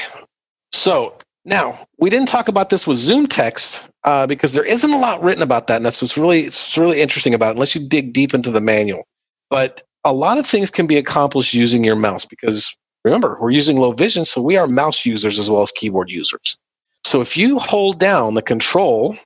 [0.71, 4.97] So now we didn't talk about this with Zoom text uh, because there isn't a
[4.97, 5.77] lot written about that.
[5.77, 8.61] And that's what's really, it's really interesting about it, unless you dig deep into the
[8.61, 9.03] manual.
[9.49, 13.77] But a lot of things can be accomplished using your mouse because remember, we're using
[13.77, 14.25] low vision.
[14.25, 16.57] So we are mouse users as well as keyboard users.
[17.05, 19.17] So if you hold down the control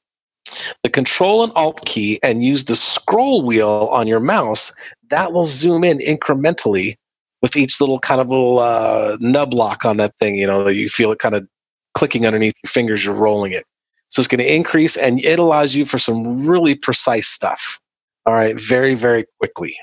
[0.84, 4.72] the control and alt key and use the scroll wheel on your mouse,
[5.10, 6.96] that will zoom in incrementally
[7.42, 10.36] with each little kind of little uh, nub lock on that thing.
[10.36, 11.48] You know, you feel it kind of
[11.94, 13.66] clicking underneath your fingers, you're rolling it.
[14.10, 17.80] So it's going to increase and it allows you for some really precise stuff.
[18.26, 19.76] All right, very, very quickly.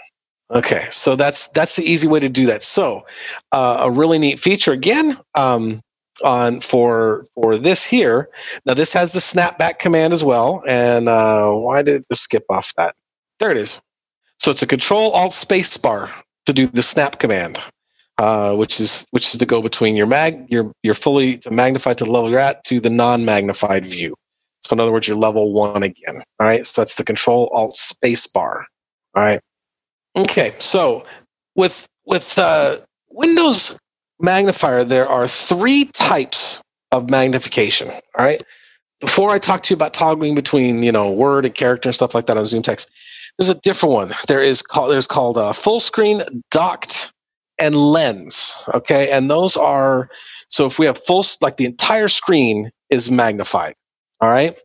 [0.51, 2.63] Okay, so that's that's the easy way to do that.
[2.63, 3.07] So
[3.53, 5.17] uh, a really neat feature again.
[5.35, 5.81] Um,
[6.23, 8.29] on for for this here.
[8.67, 10.63] Now this has the snapback command as well.
[10.67, 12.95] And uh, why did it just skip off that?
[13.41, 13.81] There it is.
[14.39, 16.13] So it's a Control Alt Space Bar
[16.47, 17.59] to do the snap command,
[18.19, 22.05] uh, which is which is to go between your mag your your fully magnify to
[22.05, 24.15] the level you're at to the non-magnified view.
[24.63, 26.23] So in other words, you're level one again.
[26.41, 26.65] All right.
[26.65, 28.67] So that's the Control Alt Space Bar.
[29.15, 29.41] All right.
[30.17, 30.55] Okay.
[30.59, 31.05] So
[31.55, 32.79] with with uh,
[33.11, 33.79] Windows
[34.21, 37.91] magnifier, there are three types of magnification.
[37.91, 38.43] All right.
[39.01, 42.15] Before I talk to you about toggling between, you know, word and character and stuff
[42.15, 42.91] like that on Zoom text,
[43.39, 44.15] there's a different one.
[44.29, 47.13] There is called there's called a full screen, docked,
[47.59, 48.57] and lens.
[48.73, 50.09] Okay, and those are
[50.49, 53.75] so if we have full like the entire screen is magnified.
[54.21, 54.57] All right.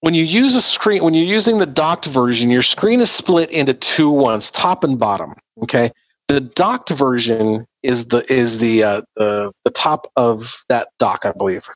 [0.00, 3.50] When you use a screen, when you're using the docked version, your screen is split
[3.50, 5.34] into two ones, top and bottom.
[5.62, 5.90] Okay.
[6.28, 11.32] The docked version is the is the uh, the the top of that dock, I
[11.32, 11.68] believe.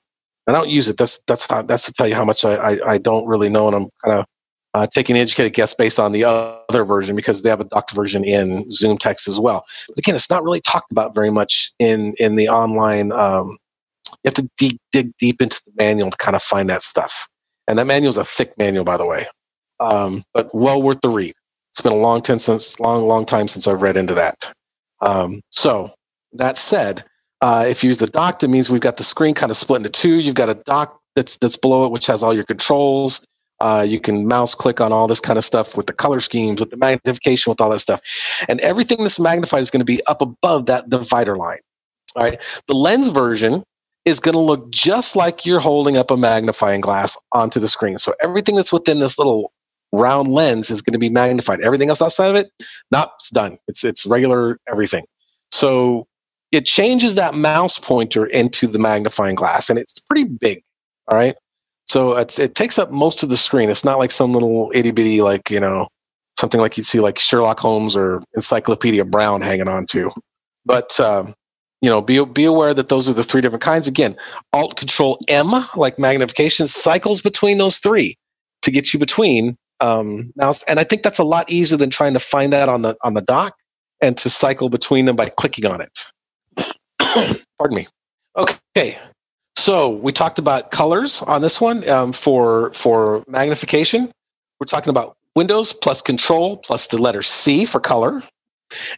[0.47, 0.97] I don't use it.
[0.97, 3.69] That's that's how, that's to tell you how much I, I, I don't really know,
[3.69, 4.27] and I'm kind of
[4.75, 8.25] uh, taking educated guess based on the other version because they have a docked version
[8.25, 9.65] in Zoom text as well.
[9.89, 13.13] But again, it's not really talked about very much in in the online.
[13.13, 13.59] Um,
[14.23, 17.29] you have to dig, dig deep into the manual to kind of find that stuff,
[17.67, 19.27] and that manual is a thick manual, by the way,
[19.81, 21.35] um, but well worth the read.
[21.71, 24.53] It's been a long time since long long time since I've read into that.
[25.01, 25.93] Um, so
[26.35, 27.05] that said,
[27.41, 29.79] uh, if you use the dock, it means we've got the screen kind of split
[29.79, 30.21] into two.
[30.21, 33.25] You've got a dock that's that's below it, which has all your controls.
[33.61, 36.61] Uh, you can mouse click on all this kind of stuff with the color schemes,
[36.61, 38.01] with the magnification, with all that stuff,
[38.49, 41.61] and everything that's magnified is going to be up above that divider line.
[42.17, 43.65] All right, the lens version
[44.05, 47.99] is going to look just like you're holding up a magnifying glass onto the screen.
[47.99, 49.53] So everything that's within this little
[49.93, 51.61] round lens is going to be magnified.
[51.61, 52.51] Everything else outside of it,
[52.91, 53.59] not it's done.
[53.69, 55.05] It's it's regular everything.
[55.51, 56.07] So
[56.53, 60.63] it changes that mouse pointer into the magnifying glass and it's pretty big.
[61.09, 61.35] All right.
[61.91, 63.69] So it takes up most of the screen.
[63.69, 65.89] It's not like some little itty bitty, like, you know,
[66.39, 70.13] something like you'd see like Sherlock Holmes or Encyclopedia Brown hanging on to.
[70.65, 71.35] But, um,
[71.83, 73.89] you know, be, be aware that those are the three different kinds.
[73.89, 74.17] Again,
[74.53, 78.15] Alt Control M, like magnification, cycles between those three
[78.63, 80.63] to get you between um, mouse.
[80.69, 83.15] And I think that's a lot easier than trying to find that on the on
[83.15, 83.57] the dock
[84.01, 86.07] and to cycle between them by clicking on it.
[87.59, 87.89] Pardon me.
[88.37, 88.97] Okay.
[89.61, 94.11] So we talked about colors on this one um, for for magnification.
[94.59, 98.23] We're talking about Windows plus Control plus the letter C for color.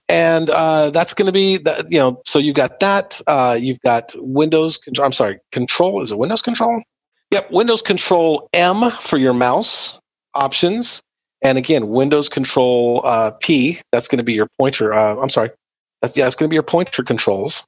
[0.09, 3.81] and uh, that's going to be the, you know so you've got that uh, you've
[3.81, 6.81] got windows control i'm sorry control is it windows control
[7.33, 9.99] yep windows control m for your mouse
[10.35, 11.03] options
[11.43, 15.51] and again windows control uh, p that's going to be your pointer uh, i'm sorry
[16.03, 17.65] that's yeah it's going to be your pointer controls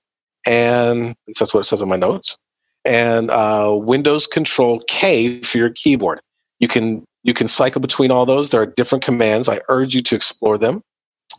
[0.46, 2.36] and that's what it says on my notes
[2.84, 6.20] and uh, windows control k for your keyboard
[6.58, 10.02] you can you can cycle between all those there are different commands i urge you
[10.02, 10.82] to explore them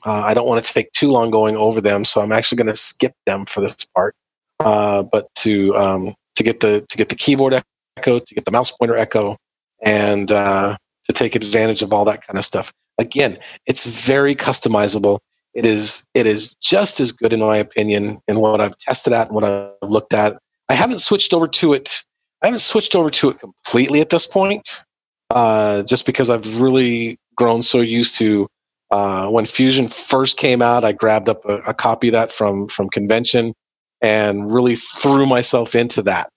[0.06, 2.68] uh, I don't want to take too long going over them, so I'm actually going
[2.68, 4.16] to skip them for this part.
[4.60, 7.62] Uh, but to um, to get the to get the keyboard
[7.98, 9.38] echo, to get the mouse pointer echo,
[9.82, 12.72] and uh, to take advantage of all that kind of stuff.
[12.98, 15.20] Again, it's very customizable.
[15.54, 19.28] It is it is just as good in my opinion in what I've tested at
[19.28, 20.38] and what I've looked at.
[20.69, 22.01] I haven't switched over to it.
[22.41, 24.84] I haven't switched over to it completely at this point,
[25.30, 28.47] uh, just because I've really grown so used to
[28.91, 32.67] uh, when Fusion first came out, I grabbed up a, a copy of that from
[32.67, 33.54] from convention
[34.01, 36.32] and really threw myself into that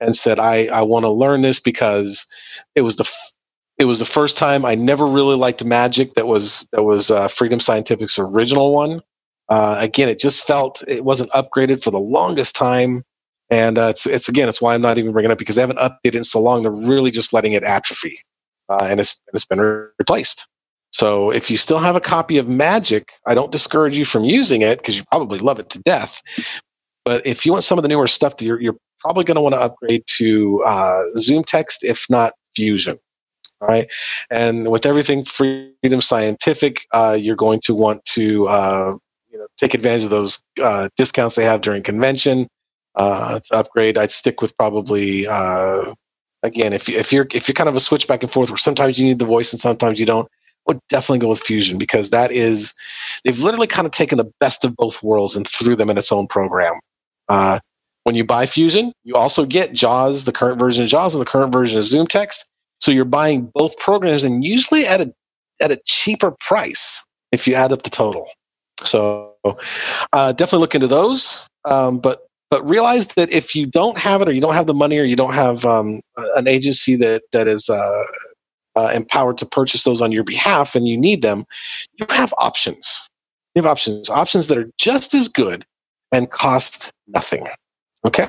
[0.00, 2.26] and said, I, I want to learn this because
[2.74, 3.32] it was the f-
[3.78, 6.14] it was the first time I never really liked Magic.
[6.14, 9.00] That was that was uh, Freedom Scientific's original one.
[9.48, 13.04] Uh, again, it just felt it wasn't upgraded for the longest time,
[13.50, 15.62] and uh, it's it's again it's why I'm not even bringing it up because they
[15.62, 16.62] haven't updated in so long.
[16.62, 18.18] They're really just letting it atrophy,
[18.68, 20.46] uh, and it's it's been re- replaced.
[20.92, 24.62] So if you still have a copy of Magic, I don't discourage you from using
[24.62, 26.22] it because you probably love it to death.
[27.04, 29.54] But if you want some of the newer stuff, you're, you're probably going to want
[29.54, 32.96] to upgrade to uh, Zoom Text, if not Fusion.
[33.60, 33.90] All right.
[34.30, 38.96] And with everything Freedom Scientific, uh, you're going to want to uh,
[39.30, 42.46] you know, take advantage of those uh, discounts they have during convention.
[42.96, 45.94] Uh, to upgrade, I'd stick with probably uh,
[46.42, 48.98] again if if you're if you're kind of a switch back and forth where sometimes
[48.98, 50.28] you need the voice and sometimes you don't
[50.66, 52.72] would definitely go with Fusion because that is
[53.24, 56.12] they've literally kind of taken the best of both worlds and threw them in its
[56.12, 56.78] own program.
[57.28, 57.58] Uh,
[58.04, 61.26] when you buy Fusion, you also get JAWS, the current version of JAWS, and the
[61.26, 62.48] current version of Zoom Text.
[62.80, 65.12] So you're buying both programs, and usually at a
[65.60, 68.28] at a cheaper price if you add up the total.
[68.80, 69.34] So
[70.12, 71.46] uh, definitely look into those.
[71.64, 74.74] Um, but but realize that if you don't have it, or you don't have the
[74.74, 76.00] money, or you don't have um,
[76.36, 78.04] an agency that that is uh,
[78.76, 81.44] uh, empowered to purchase those on your behalf and you need them,
[81.94, 83.08] you have options.
[83.56, 85.66] You have options, options that are just as good
[86.12, 87.44] and cost nothing.
[88.06, 88.28] Okay.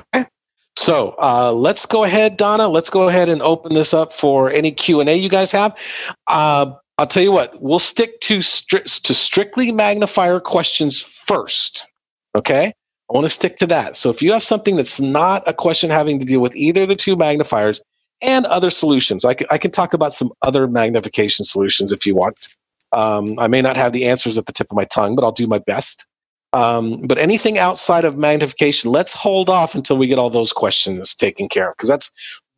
[0.74, 2.66] So uh, let's go ahead, Donna.
[2.66, 5.78] Let's go ahead and open this up for any Q and A you guys have.
[6.26, 7.62] Uh, I'll tell you what.
[7.62, 11.86] We'll stick to stri- to strictly magnifier questions first.
[12.34, 12.72] Okay.
[13.08, 13.96] I want to stick to that.
[13.96, 16.96] So if you have something that's not a question having to deal with either the
[16.96, 17.82] two magnifiers,
[18.22, 19.24] and other solutions.
[19.24, 22.48] I can, I can talk about some other magnification solutions if you want.
[22.92, 25.32] Um, I may not have the answers at the tip of my tongue, but I'll
[25.32, 26.06] do my best.
[26.52, 31.14] Um, but anything outside of magnification, let's hold off until we get all those questions
[31.14, 32.10] taken care of because that's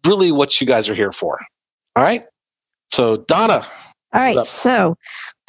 [0.07, 1.41] really what you guys are here for.
[1.97, 2.25] All right.
[2.91, 3.67] So, Donna.
[4.13, 4.43] All right.
[4.45, 4.97] So,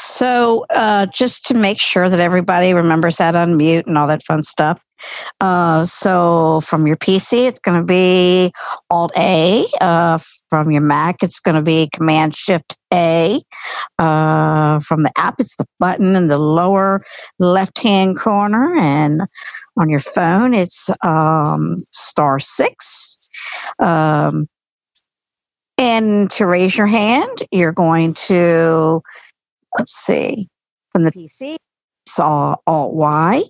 [0.01, 4.43] so, uh, just to make sure that everybody remembers that unmute and all that fun
[4.43, 4.83] stuff.
[5.39, 8.51] Uh, so, from your PC, it's going to be
[8.89, 9.65] Alt A.
[9.79, 10.17] Uh,
[10.49, 13.41] from your Mac, it's going to be Command Shift A.
[13.97, 17.01] Uh, from the app, it's the button in the lower
[17.37, 18.77] left hand corner.
[18.77, 19.21] And
[19.77, 23.29] on your phone, it's um, star six.
[23.79, 24.49] Um,
[25.79, 29.01] and to raise your hand, you're going to
[29.77, 30.47] let's see,
[30.91, 31.55] from the PC,
[32.05, 33.43] it's Alt Y.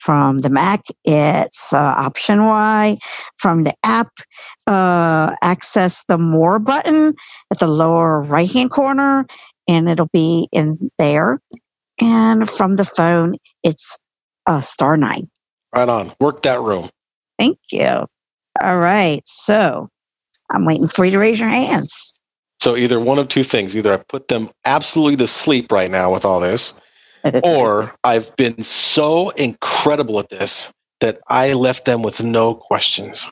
[0.00, 2.98] From the Mac, it's uh, Option Y.
[3.38, 4.10] From the app,
[4.66, 7.14] uh, access the More button
[7.50, 9.26] at the lower right hand corner,
[9.66, 11.40] and it'll be in there.
[12.00, 13.98] And from the phone, it's
[14.46, 15.30] uh, star nine.
[15.74, 16.12] Right on.
[16.20, 16.90] Work that room.
[17.38, 18.06] Thank you.
[18.62, 19.22] All right.
[19.26, 19.88] So
[20.50, 22.14] I'm waiting for you to raise your hands.
[22.60, 26.12] So either one of two things: either I put them absolutely to sleep right now
[26.12, 26.80] with all this,
[27.44, 33.30] or I've been so incredible at this that I left them with no questions.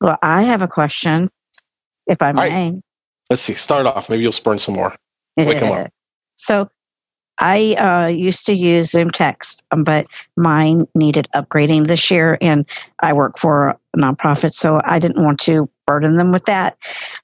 [0.00, 1.28] Well, I have a question,
[2.06, 2.70] if I may.
[2.70, 2.74] Right.
[3.30, 3.54] Let's see.
[3.54, 4.08] Start off.
[4.08, 4.94] Maybe you'll spurn some more.
[5.36, 5.90] Wake them up.
[6.40, 6.70] So
[7.40, 12.66] I uh, used to use Zoom Text, um, but mine needed upgrading this year, and
[13.00, 16.76] I work for a nonprofit, so I didn't want to burden them with that.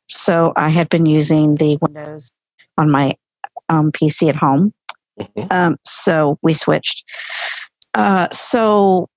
[0.09, 2.31] So I had been using the Windows
[2.79, 3.15] on my
[3.69, 4.73] um, PC at home.
[5.21, 5.47] Mm-hmm.
[5.51, 7.05] Um, so we switched.
[7.95, 9.09] Uh, so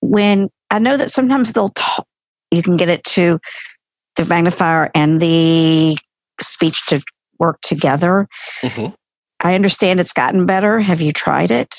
[0.00, 2.06] when I know that sometimes they'll talk,
[2.50, 3.38] you can get it to
[4.16, 5.96] the magnifier and the
[6.40, 7.02] speech to
[7.38, 8.28] work together.
[8.62, 8.92] Mm-hmm.
[9.44, 10.80] I understand it's gotten better.
[10.80, 11.74] Have you tried it?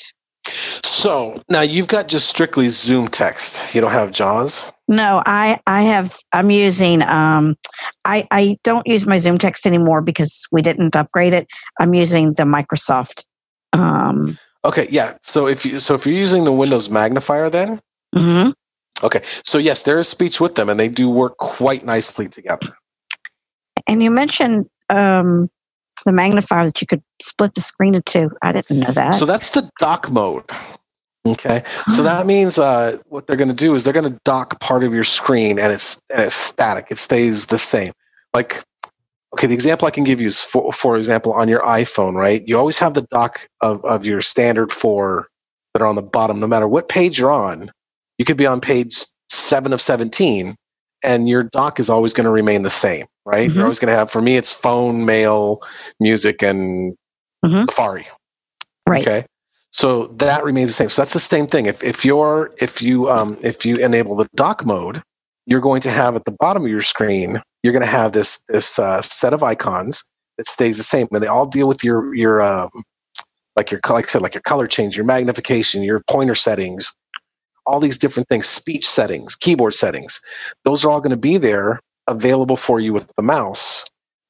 [0.84, 3.74] So now you've got just strictly Zoom text.
[3.74, 4.72] You don't have JAWS.
[4.88, 7.56] No, I I have I'm using um
[8.04, 11.48] I I don't use my Zoom text anymore because we didn't upgrade it.
[11.80, 13.24] I'm using the Microsoft
[13.72, 15.14] um Okay, yeah.
[15.20, 17.80] So if you so if you're using the Windows magnifier then
[18.14, 18.50] Mm-hmm.
[19.04, 19.20] Okay.
[19.44, 22.76] So yes, there is speech with them and they do work quite nicely together.
[23.86, 25.48] And you mentioned um
[26.04, 28.30] the magnifier that you could split the screen in two.
[28.42, 29.14] I didn't know that.
[29.14, 30.44] So that's the dock mode.
[31.26, 31.62] Okay.
[31.88, 34.84] So that means uh, what they're going to do is they're going to dock part
[34.84, 36.86] of your screen and it's and it's static.
[36.90, 37.92] It stays the same.
[38.34, 38.62] Like
[39.34, 42.46] okay, the example I can give you is for for example on your iPhone, right?
[42.46, 45.28] You always have the dock of, of your standard four
[45.74, 47.70] that are on the bottom, no matter what page you're on.
[48.18, 50.56] You could be on page seven of 17
[51.02, 53.50] and your dock is always going to remain the same, right?
[53.50, 53.54] Mhm.
[53.56, 55.60] You're always going to have, for me, it's phone, mail,
[56.00, 56.96] music, and
[57.44, 57.68] Mhm.
[57.68, 58.06] Safari.
[58.88, 59.02] right.
[59.06, 59.26] Okay.
[59.72, 60.88] So that remains the same.
[60.88, 61.66] So that's the same thing.
[61.66, 65.02] If if you're if you um if you enable the dock mode,
[65.44, 68.42] you're going to have at the bottom of your screen, you're going to have this
[68.48, 70.02] this uh, set of icons
[70.38, 72.70] that stays the same, and they all deal with your your um
[73.56, 76.94] like your like I said like your color change, your magnification, your pointer settings,
[77.66, 80.20] all these different things, speech settings, keyboard settings.
[80.64, 83.84] Those are all going to be there available for you with the mouse.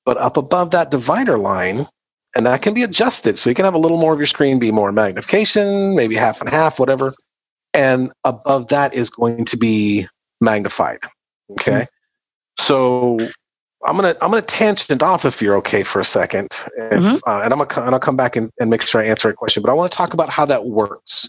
[0.05, 1.87] But up above that divider line,
[2.37, 3.39] and that can be adjusted.
[3.39, 6.41] So you can have a little more of your screen be more magnification maybe half
[6.41, 7.13] and half whatever.
[7.75, 10.07] And above that is going to be
[10.41, 10.99] magnified.
[11.53, 11.87] Okay?
[12.59, 13.31] So
[13.85, 16.47] i'm gonna i'm gonna tangent off if you're okay for a second
[16.79, 17.21] if, Mhm.
[17.27, 19.35] uh, and i'm gonna and i'll come back and, and make sure i answer a
[19.35, 21.29] question but i want to talk about how that works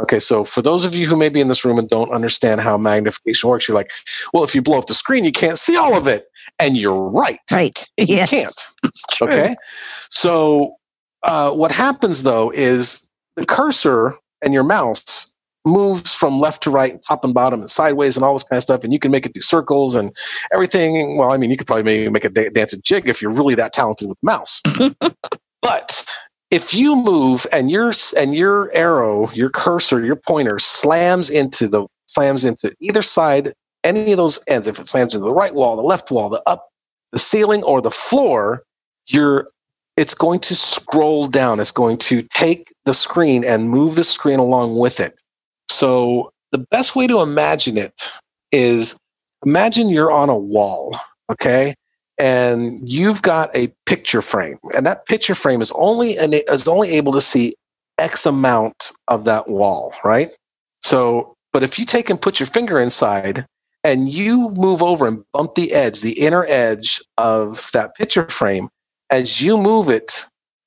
[0.00, 2.60] okay so for those of you who may be in this room and don't understand
[2.60, 3.90] how magnification works you're like
[4.32, 6.26] well if you blow up the screen you can't see all of it
[6.58, 7.86] and you're right Right.
[7.96, 8.30] you can't
[8.84, 9.26] It's true.
[9.28, 9.54] Okay.
[10.10, 10.76] So
[11.22, 15.32] uh, what happens though is the cursor and your mouse
[15.64, 18.56] moves from left to right, and top and bottom, and sideways, and all this kind
[18.56, 18.84] of stuff.
[18.84, 20.14] And you can make it do circles and
[20.52, 21.16] everything.
[21.18, 23.56] Well, I mean, you could probably maybe make a da- dancing jig if you're really
[23.56, 24.62] that talented with the mouse.
[25.62, 26.06] but
[26.50, 31.86] if you move and your and your arrow, your cursor, your pointer slams into the
[32.06, 33.52] slams into either side,
[33.84, 36.42] any of those ends, if it slams into the right wall, the left wall, the
[36.46, 36.68] up,
[37.12, 38.62] the ceiling, or the floor,
[39.08, 39.48] you're
[39.96, 41.58] it's going to scroll down.
[41.58, 45.20] It's going to take the screen and move the screen along with it.
[45.70, 48.12] So the best way to imagine it
[48.52, 48.96] is
[49.44, 50.96] imagine you're on a wall,
[51.30, 51.74] okay?
[52.18, 57.12] And you've got a picture frame, and that picture frame is only is only able
[57.12, 57.54] to see
[57.98, 60.30] X amount of that wall, right?
[60.80, 63.44] So, but if you take and put your finger inside
[63.84, 68.68] and you move over and bump the edge, the inner edge of that picture frame,
[69.10, 70.24] as you move it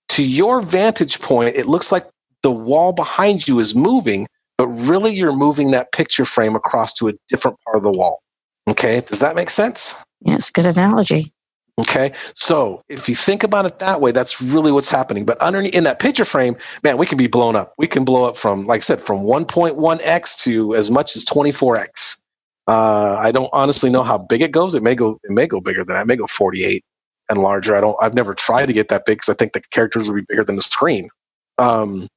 [0.09, 2.05] to your vantage point, it looks like
[2.43, 4.27] the wall behind you is moving,
[4.57, 8.21] but really you're moving that picture frame across to a different part of the wall.
[8.69, 9.95] Okay, does that make sense?
[10.21, 11.33] Yeah, it's a good analogy.
[11.79, 15.25] Okay, so if you think about it that way, that's really what's happening.
[15.25, 17.73] But underneath in that picture frame, man, we can be blown up.
[17.77, 22.21] We can blow up from, like I said, from 1.1x to as much as 24x.
[22.67, 24.75] Uh, I don't honestly know how big it goes.
[24.75, 26.01] It may go, it may go bigger than that.
[26.01, 26.83] It may go 48
[27.29, 27.75] and larger.
[27.75, 27.95] I don't.
[28.01, 30.43] I've never tried to get that big because I think the characters would be bigger
[30.43, 31.09] than the screen.
[31.57, 32.07] Um,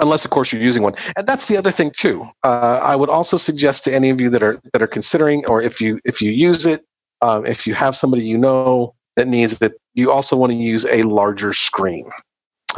[0.00, 0.94] unless, of course, you're using one.
[1.16, 2.26] And that's the other thing too.
[2.42, 5.60] Uh, I would also suggest to any of you that are that are considering, or
[5.60, 6.84] if you if you use it,
[7.20, 10.86] um, if you have somebody you know that needs that you also want to use
[10.86, 12.10] a larger screen.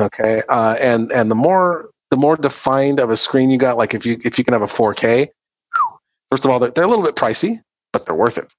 [0.00, 3.94] Okay, uh, and and the more the more defined of a screen you got, like
[3.94, 5.28] if you if you can have a 4K,
[6.32, 7.60] first of all, they're, they're a little bit pricey,
[7.92, 8.52] but they're worth it.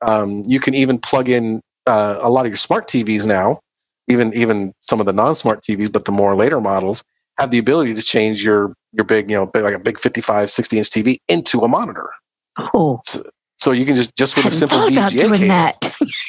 [0.00, 3.60] Um, you can even plug in uh, a lot of your smart TVs now,
[4.08, 7.04] even even some of the non-smart TVs, but the more later models
[7.36, 10.48] have the ability to change your your big, you know, big, like a big 55,
[10.48, 12.08] 60 inch TV into a monitor.
[12.72, 13.00] Oh,
[13.58, 15.94] So you can just just with a simple thought about VGA doing cable, that.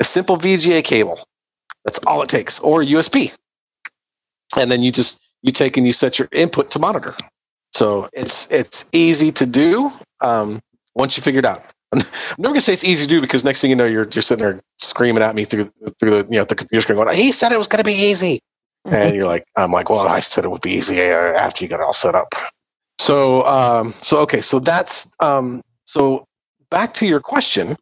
[0.00, 1.20] a simple VGA cable.
[1.84, 3.34] That's all it takes, or USB.
[4.58, 7.14] And then you just you take and you set your input to monitor.
[7.72, 10.60] So it's it's easy to do um,
[10.94, 11.64] once you figure it out.
[11.92, 12.02] I'm
[12.38, 14.44] never gonna say it's easy to do because next thing you know, you're you're sitting
[14.44, 17.52] there screaming at me through through the you know the computer screen going, "He said
[17.52, 18.40] it was gonna be easy,"
[18.84, 21.68] and you're like, "I'm like, well, I said it would be easy uh, after you
[21.68, 22.34] got it all set up."
[23.00, 26.26] So um, so okay, so that's um, so
[26.70, 27.76] back to your question.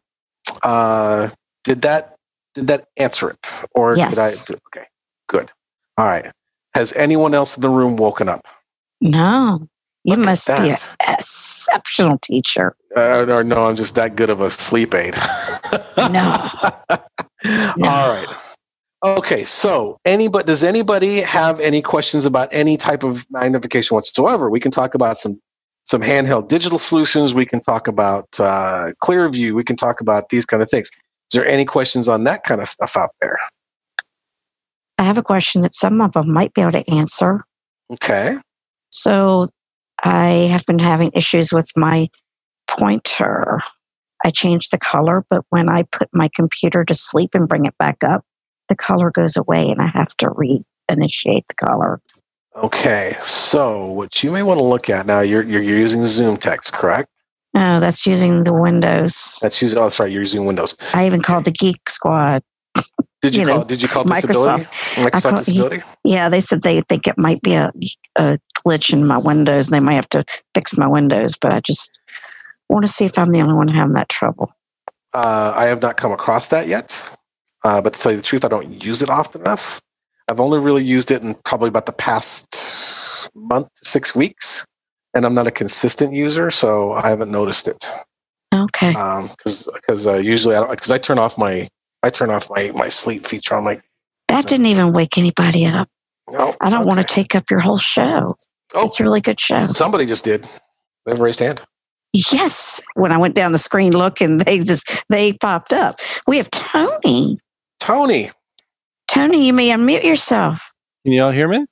[0.63, 1.29] Uh,
[1.67, 2.15] did that
[2.55, 4.45] did that answer it, or Yes.
[4.45, 4.59] did I?
[4.67, 4.87] Okay,
[5.27, 5.51] good.
[5.97, 6.31] All right.
[6.73, 8.47] Has anyone else in the room woken up?
[9.01, 9.67] No,
[10.05, 10.77] you Look must be an
[11.09, 12.75] exceptional teacher.
[12.95, 15.15] Uh, or no, I'm just that good of a sleep aid.
[15.97, 16.47] No.
[17.77, 17.87] No.
[17.89, 18.27] All right.
[19.03, 24.49] Okay, so anybody does anybody have any questions about any type of magnification whatsoever?
[24.49, 25.39] We can talk about some
[25.85, 27.33] some handheld digital solutions.
[27.35, 29.53] We can talk about uh, Clearview.
[29.53, 30.89] We can talk about these kind of things.
[31.31, 33.37] Is there any questions on that kind of stuff out there?
[34.97, 37.43] I have a question that some of them might be able to answer.
[37.91, 38.37] Okay.
[38.91, 39.47] So
[40.03, 42.07] I have been having issues with my
[42.67, 43.59] pointer.
[44.25, 47.77] I changed the color, but when I put my computer to sleep and bring it
[47.77, 48.25] back up,
[48.69, 52.01] the color goes away and I have to reinitiate the color.
[52.55, 56.37] Okay, so what you may want to look at now, you're you're, you're using Zoom
[56.37, 57.09] text, correct?
[57.53, 59.39] No, that's using the Windows.
[59.41, 59.79] That's using.
[59.79, 60.75] Oh, sorry, you're using Windows.
[60.93, 62.43] I even called the Geek Squad.
[63.23, 63.57] Did you, You call?
[63.59, 64.27] know, Did you call Microsoft.
[64.27, 64.63] disability?
[64.95, 65.83] Microsoft call- disability.
[66.03, 67.71] Yeah, they said they think it might be a,
[68.15, 70.23] a glitch in my Windows and they might have to
[70.53, 71.99] fix my Windows, but I just
[72.69, 74.51] want to see if I'm the only one having that trouble.
[75.13, 77.03] Uh, I have not come across that yet.
[77.63, 79.81] Uh, but to tell you the truth, I don't use it often enough.
[80.27, 84.63] I've only really used it in probably about the past month, six weeks,
[85.17, 87.91] and I'm not a consistent user, so I haven't noticed it.
[88.53, 88.91] Okay.
[88.91, 91.67] Because because uh, usually I because I turn off my
[92.03, 93.55] I turn off my my sleep feature.
[93.55, 93.81] I'm like,
[94.27, 95.89] That didn't even wake anybody up.
[96.31, 98.35] no, I don't want to take up your whole show.
[98.75, 98.85] Oh.
[98.85, 99.65] It's a really good show.
[99.65, 100.43] Somebody just did.
[101.05, 101.61] They have raised hand.
[102.13, 102.79] Yes.
[102.93, 105.95] When I went down the screen looking, they just they popped up.
[106.27, 107.39] We have Tony.
[107.79, 108.29] Tony,
[109.07, 110.73] Tony, you may unmute yourself.
[111.03, 111.65] Can you all hear me?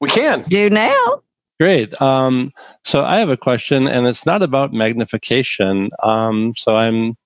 [0.00, 0.42] we can.
[0.48, 1.22] Do now.
[1.60, 2.00] Great.
[2.00, 2.52] Um,
[2.84, 5.90] so I have a question, and it's not about magnification.
[6.02, 7.16] Um, so I'm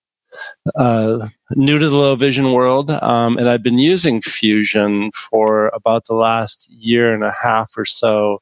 [0.74, 6.06] uh, new to the low vision world, um, and I've been using Fusion for about
[6.06, 8.40] the last year and a half or so.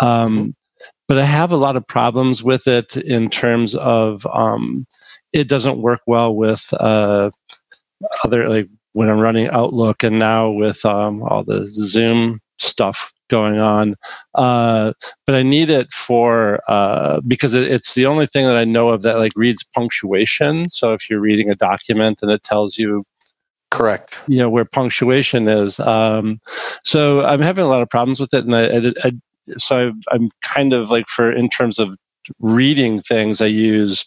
[0.00, 0.54] Um,
[1.08, 4.86] but I have a lot of problems with it in terms of um,
[5.32, 7.30] it doesn't work well with uh,
[8.24, 13.58] other like when I'm running Outlook, and now with um, all the Zoom stuff going
[13.58, 13.96] on.
[14.34, 14.92] Uh,
[15.24, 18.90] but I need it for uh, because it, it's the only thing that I know
[18.90, 20.68] of that like reads punctuation.
[20.68, 23.04] So if you're reading a document and it tells you
[23.70, 24.22] Correct.
[24.28, 26.40] you know where punctuation is, um,
[26.84, 29.12] so I'm having a lot of problems with it, and I, I, I
[29.56, 31.96] so I, I'm kind of like for in terms of
[32.38, 34.04] reading things, I use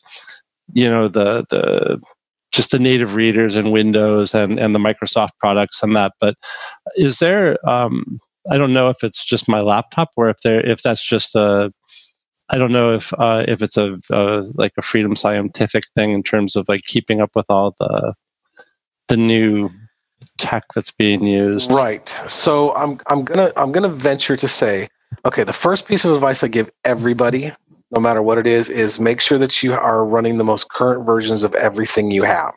[0.74, 2.00] you know the the
[2.52, 6.14] just the native readers and Windows and and the Microsoft products and that.
[6.20, 6.36] But
[6.96, 8.20] is there um,
[8.50, 11.74] I don't know if it's just my laptop or if there if that's just a
[12.50, 16.22] I don't know if uh, if it's a, a like a Freedom Scientific thing in
[16.22, 18.14] terms of like keeping up with all the
[19.08, 19.70] the new
[20.38, 21.72] tech that's being used.
[21.72, 22.08] Right.
[22.08, 24.90] So I'm I'm gonna I'm gonna venture to say,
[25.26, 27.52] okay, the first piece of advice I give everybody,
[27.92, 31.06] no matter what it is, is make sure that you are running the most current
[31.06, 32.54] versions of everything you have.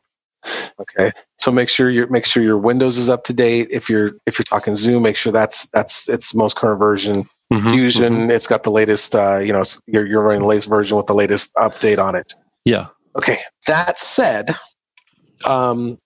[0.80, 1.12] Okay.
[1.36, 3.68] So make sure your make sure your Windows is up to date.
[3.70, 7.28] If you're if you're talking Zoom, make sure that's that's its most current version.
[7.52, 8.30] Mhm, Fusion, mhm.
[8.30, 9.14] it's got the latest.
[9.14, 12.34] Uh, you know, you're you're running the latest version with the latest update on it.
[12.64, 12.88] Yeah.
[13.16, 13.38] Okay.
[13.66, 14.50] That said,
[15.46, 15.96] um,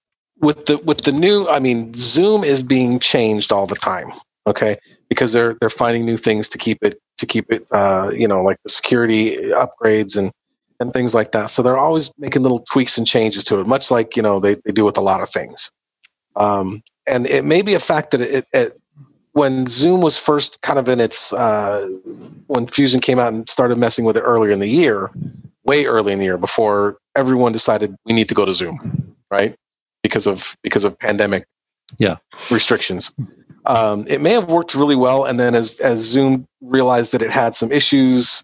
[0.41, 4.09] with the with the new, I mean, Zoom is being changed all the time.
[4.47, 4.77] Okay,
[5.09, 8.43] because they're they're finding new things to keep it to keep it, uh, you know,
[8.43, 10.33] like the security upgrades and
[10.83, 11.47] and things like that.
[11.47, 14.55] So they're always making little tweaks and changes to it, much like you know they,
[14.65, 15.71] they do with a lot of things.
[16.37, 18.79] Um, and it may be a fact that it, it
[19.33, 21.89] when Zoom was first kind of in its uh,
[22.49, 25.11] when Fusion came out and started messing with it earlier in the year,
[25.65, 29.55] way early in the year before everyone decided we need to go to Zoom, right?
[30.03, 31.47] Because of because of pandemic
[31.99, 32.17] Yeah.
[32.51, 33.15] restrictions.
[33.65, 37.31] Um, it may have worked really well, and then as as Zoom realized that it
[37.31, 38.43] had some issues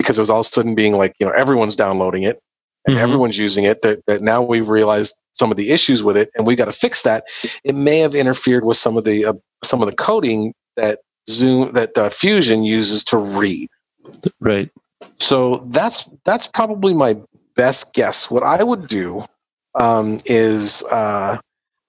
[0.00, 2.40] because it was all of a sudden being like you know everyone's downloading it
[2.86, 3.00] and Mhm.
[3.00, 3.82] everyone's using it.
[3.82, 6.72] That that now we've realized some of the issues with it, and we got to
[6.72, 7.24] fix that.
[7.64, 11.72] It may have interfered with some of the uh, some of the coding that Zoom
[11.72, 13.68] that uh, Fusion uses to read.
[14.40, 14.70] Right.
[15.18, 17.16] So that's that's probably my
[17.56, 18.30] best guess.
[18.30, 19.26] What I would do
[19.74, 21.36] um, is uh,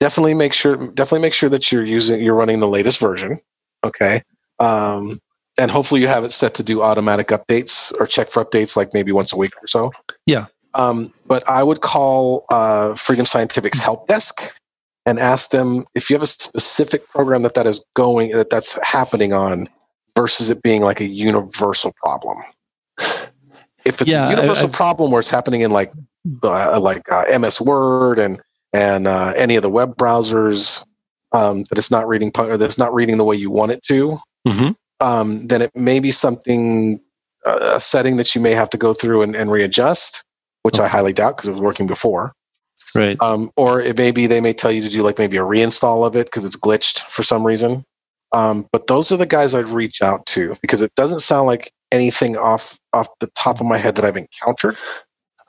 [0.01, 3.39] definitely make sure definitely make sure that you're using you're running the latest version.
[3.85, 4.21] Okay,
[4.59, 5.17] um,
[5.57, 8.93] and hopefully you have it set to do automatic updates or check for updates like
[8.93, 9.91] maybe once a week or so.
[10.25, 10.45] Yeah.
[10.73, 14.53] Um, but I would call uh, Freedom Scientific's help desk
[15.05, 18.81] and ask them if you have a specific program that that is going that that's
[18.83, 19.67] happening on
[20.15, 22.37] versus it being like a universal problem.
[23.83, 25.91] If it's Yeah, a I- universal I've- problem where it's happening in like
[26.43, 28.39] uh, like uh, MS Word and
[28.73, 30.85] and uh, any of the web browsers
[31.33, 34.19] um, that it's not reading that it's not reading the way you want it to,
[34.47, 34.75] Mhm.
[35.01, 37.01] Um, then it may be something
[37.45, 40.23] uh, a setting that you may have to go through and, and readjust,
[40.63, 42.33] which I highly doubt because it was working before.
[42.95, 43.17] Right.
[43.21, 46.05] Um, or it may be they may tell you to do like maybe a reinstall
[46.05, 47.83] of it because it's glitched for some reason.
[48.33, 51.71] Um, but those are the guys I'd reach out to because it doesn't sound like
[51.91, 54.77] anything off off the top of my head that I've encountered.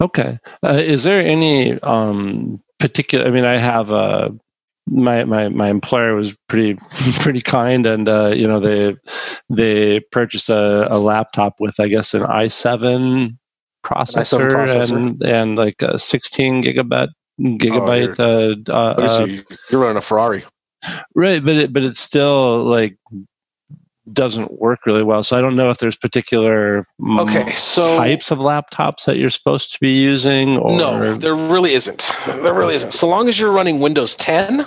[0.00, 0.38] Okay.
[0.64, 3.26] Uh, is there any um, particular?
[3.26, 4.34] I mean, I have a
[4.88, 6.74] my my my employer was pretty
[7.20, 8.94] pretty kind, and uh, you know they
[9.48, 13.36] they purchased a, a laptop with I guess an i7
[13.84, 14.96] processor, processor.
[14.96, 17.08] and and like a 16 gigabyte
[17.40, 18.18] gigabyte.
[18.18, 19.42] uh, uh, What is uh, you?
[19.70, 20.44] You're running a Ferrari.
[21.14, 22.96] right, but it, but it's still like
[24.12, 25.22] doesn't work really well.
[25.22, 26.86] So I don't know if there's particular
[27.18, 30.58] Okay, so types of laptops that you're supposed to be using.
[30.58, 32.08] Or no, there really isn't.
[32.26, 32.92] There really isn't.
[32.92, 34.66] So long as you're running Windows 10,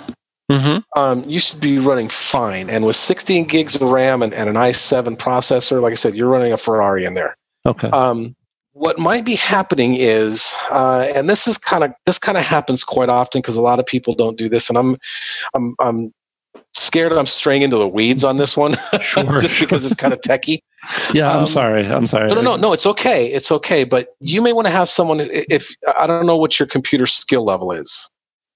[0.50, 0.84] Mhm.
[0.96, 2.70] um, you should be running fine.
[2.70, 6.28] And with 16 gigs of RAM and, and an i7 processor, like I said, you're
[6.28, 7.36] running a Ferrari in there.
[7.66, 7.88] Okay.
[7.90, 8.36] Um,
[8.72, 12.84] what might be happening is, uh, and this is kind of this kind of happens
[12.84, 14.98] quite often because a lot of people don't do this, and I'm
[15.54, 16.12] I'm I'm
[16.74, 20.20] scared I'm straying into the weeds on this one, Sure, just because it's kind of
[20.20, 20.60] techie.
[21.14, 21.84] Yeah, I'm Um, sorry.
[21.86, 22.28] I'm sorry.
[22.28, 22.72] No, no, no, no.
[22.72, 23.26] It's okay.
[23.32, 23.82] It's okay.
[23.84, 25.18] But you may want to have someone.
[25.32, 28.08] If I don't know what your computer skill level is,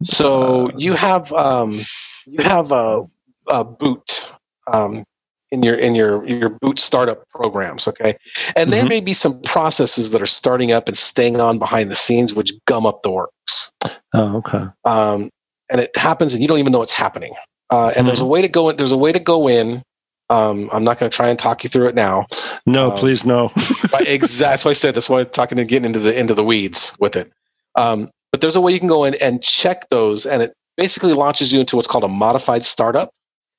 [0.04, 1.80] so Uh, you have um,
[2.26, 3.02] you have a,
[3.48, 4.32] a boot
[4.72, 5.02] um,
[5.50, 7.88] in your in your your boot startup programs.
[7.88, 8.14] Okay,
[8.54, 8.88] and there Mhm.
[8.88, 12.52] may be some processes that are starting up and staying on behind the scenes, which
[12.66, 13.72] gum up the works.
[14.14, 14.66] Oh, okay.
[14.84, 15.30] Um,
[15.68, 17.32] and it happens, and you don't even know it's happening.
[17.70, 18.76] Uh, and there's a way to go in.
[18.76, 19.82] There's a way to go in.
[20.28, 22.26] Um, I'm not going to try and talk you through it now.
[22.66, 23.52] No, Um, please no.
[24.06, 24.46] Exactly.
[24.46, 26.92] That's why I said that's why I'm talking and getting into the into the weeds
[27.00, 27.30] with it.
[27.74, 31.12] Um, but there's a way you can go in and check those, and it basically
[31.12, 33.10] launches you into what's called a modified startup,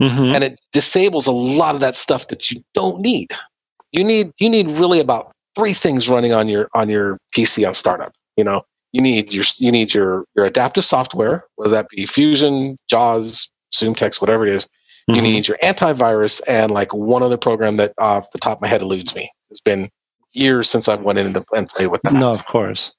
[0.02, 0.34] Mhm.
[0.34, 3.32] and it disables a lot of that stuff that you don't need.
[3.92, 7.74] You need you need really about three things running on your on your PC on
[7.74, 8.14] startup.
[8.38, 8.62] You know,
[8.94, 14.22] you need your you need your your adaptive software, whether that be Fusion, JAWS, ZoomText,
[14.22, 14.68] whatever it is.
[15.08, 15.22] You Mhm.
[15.24, 18.82] need your antivirus and like one other program that off the top of my head
[18.82, 19.32] eludes me.
[19.50, 19.90] It's been
[20.34, 22.14] years since I've went in and, and played with that.
[22.14, 22.94] No, of course.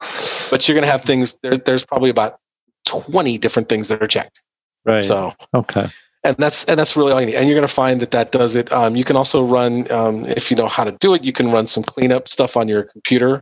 [0.50, 2.38] But you're going to have things, there, there's probably about
[2.86, 4.42] 20 different things that are checked.
[4.84, 5.04] Right.
[5.04, 5.86] So, okay.
[6.24, 7.36] and that's, and that's really all you need.
[7.36, 8.70] And you're going to find that that does it.
[8.72, 11.50] Um, you can also run, um, if you know how to do it, you can
[11.52, 13.40] run some cleanup stuff on your computer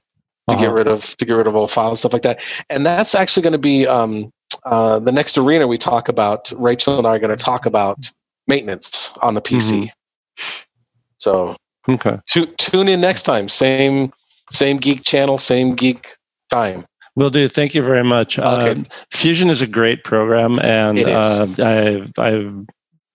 [0.51, 0.72] to get Uh-huh.
[0.74, 2.43] rid of, to get rid of old files, and stuff like that.
[2.68, 4.31] And that's actually going to be, um,
[4.64, 8.11] uh, the next arena we talk about, Rachel and I are going to talk about
[8.46, 9.90] maintenance on the PC.
[11.18, 11.57] So
[11.88, 12.18] Okay.
[12.30, 13.48] tu- tune in next time.
[13.48, 14.12] Same
[14.53, 16.16] same geek channel, same geek
[16.51, 16.84] time.
[17.16, 17.48] Will do.
[17.48, 18.38] Thank you very much.
[18.38, 18.72] Okay.
[18.72, 22.51] Um, Fusion is a great program, and uh, I I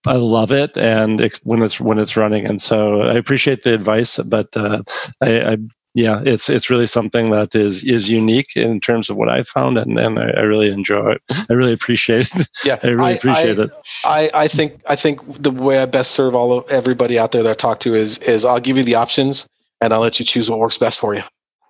[0.06, 4.18] I love it, and when it's when it's running, and so I appreciate the advice.
[4.18, 4.82] But uh,
[5.20, 5.56] I, I
[5.96, 9.78] yeah, it's it's really something that is is unique in terms of what I found,
[9.78, 11.22] and and I, I really enjoy it.
[11.30, 11.50] Mm-hmm.
[11.52, 12.48] I really appreciate it.
[12.66, 13.70] Yeah, I really appreciate I, it.
[14.04, 17.42] I, I think I think the way I best serve all of everybody out there
[17.42, 19.48] that I talk to is is I'll give you the options
[19.80, 21.22] and I'll let you choose what works best for you.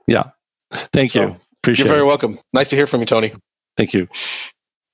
[0.09, 0.31] Yeah,
[0.93, 1.37] thank So, you.
[1.63, 2.09] Appreciate You're very it.
[2.09, 2.41] welcome.
[2.53, 3.33] Nice to hear from you, Tony.
[3.77, 4.09] Thank you.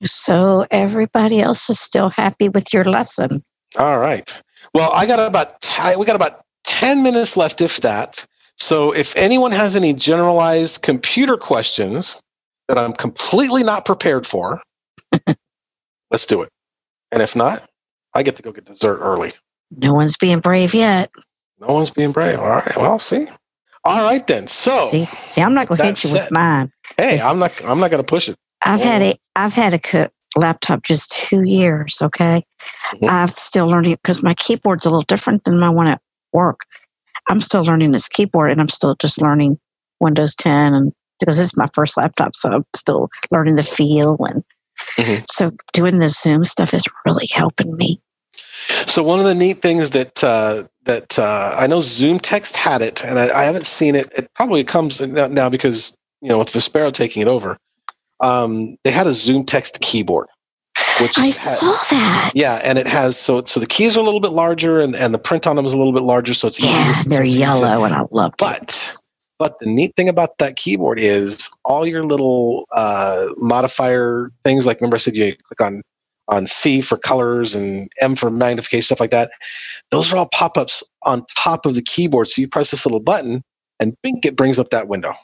[0.05, 3.41] So everybody else is still happy with your lesson.
[3.79, 4.43] All right.
[4.75, 8.27] Well, I got about t- we got about ten minutes left, if that.
[8.63, 12.21] So, if anyone has any generalized computer questions
[12.69, 14.63] that I'm completely not prepared for,
[16.13, 16.49] let's do it.
[17.11, 17.69] And if not,
[18.15, 19.33] I get to go get dessert early.
[19.77, 21.11] No one's being brave yet.
[21.59, 22.39] No one's being brave.
[22.39, 22.77] All right.
[22.77, 23.27] Well, see.
[23.85, 24.47] All right then.
[24.47, 26.71] So, See, see, I'm not going to hit you with mine.
[26.97, 27.65] hey, I'm not.
[27.65, 28.37] I'm not going to push it.
[28.61, 28.85] I've Oh.
[28.85, 32.01] had a I've had a co- laptop just two years.
[32.01, 32.45] Okay,
[32.95, 33.09] Mhm.
[33.09, 36.01] I'm still learning because my keyboard's a little different than my one at
[36.33, 36.61] work.
[37.29, 39.59] I'm still learning this keyboard, and I'm still just learning
[40.01, 44.43] Windows 10, and because it's my first laptop, so I'm still learning the feel, and
[44.97, 45.29] Mhm.
[45.29, 48.01] so doing the Zoom stuff is really helping me.
[48.87, 52.83] So one of the neat things that uh, that uh, I know Zoom Text had
[52.83, 54.09] it, and I, I haven't seen it.
[54.17, 57.57] It probably comes now now because you know with Vispero taking it over,
[58.21, 60.29] um, they had a Zoom Text keyboard,
[61.01, 62.33] which I saw that.
[62.35, 65.15] yeah, and it has so so the keys are a little bit larger, and, and
[65.15, 66.69] the print on them is a little bit larger, so it's easy.
[66.69, 68.39] yeah, to, so they're it's easy yellow, and I loved it.
[68.39, 68.99] But
[69.39, 74.67] but the neat thing about that keyboard is all your little uh, modifier things.
[74.67, 75.83] Like remember I said you click on
[76.29, 79.33] on C for colors and M for magnification stuff like that.
[79.91, 82.29] Those are all pop ups on top of the keyboard.
[82.29, 83.43] So you press this little button
[83.81, 85.15] and bink it brings up that window.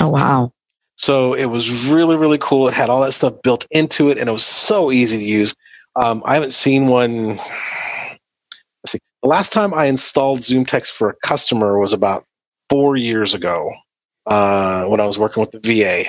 [0.00, 0.52] Oh wow!
[0.96, 2.68] So it was really really cool.
[2.68, 5.54] It had all that stuff built into it, and it was so easy to use.
[5.96, 7.36] Um, I haven't seen one.
[7.36, 8.98] Let's see.
[9.22, 12.24] The last time I installed Zoom Text for a customer was about
[12.68, 13.70] four years ago
[14.26, 16.04] uh, when I was working with the VA.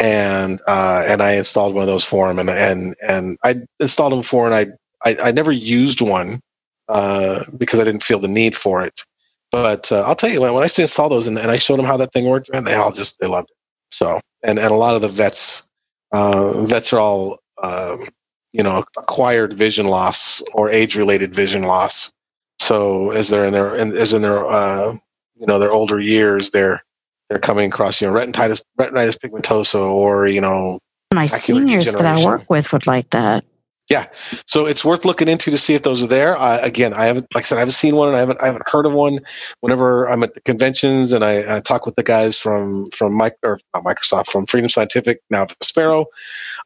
[0.00, 4.12] and uh, and I installed one of those for him, and and and I installed
[4.12, 4.66] them for, and I
[5.04, 6.40] I, I never used one
[6.88, 9.02] uh, because I didn't feel the need for it.
[9.52, 11.86] But uh, I'll tell you when, when I installed those and, and I showed them
[11.86, 13.53] how that thing worked, and they all just they loved it.
[13.94, 15.70] So and and a lot of the vets
[16.12, 18.00] uh, vets are all um,
[18.52, 22.12] you know acquired vision loss or age related vision loss.
[22.60, 24.96] So as they're in their as in their uh,
[25.36, 26.82] you know their older years, they're
[27.28, 30.78] they're coming across you know retinitis retinitis pigmentosa or you know
[31.14, 33.44] my seniors that I work with would like that.
[33.90, 34.06] Yeah,
[34.46, 36.38] so it's worth looking into to see if those are there.
[36.38, 38.46] Uh, again, I haven't, like I said, I haven't seen one, and I haven't, I
[38.46, 39.20] haven't heard of one.
[39.60, 43.36] Whenever I'm at the conventions and I, I talk with the guys from from Mike
[43.42, 46.06] or not Microsoft from Freedom Scientific now Sparrow,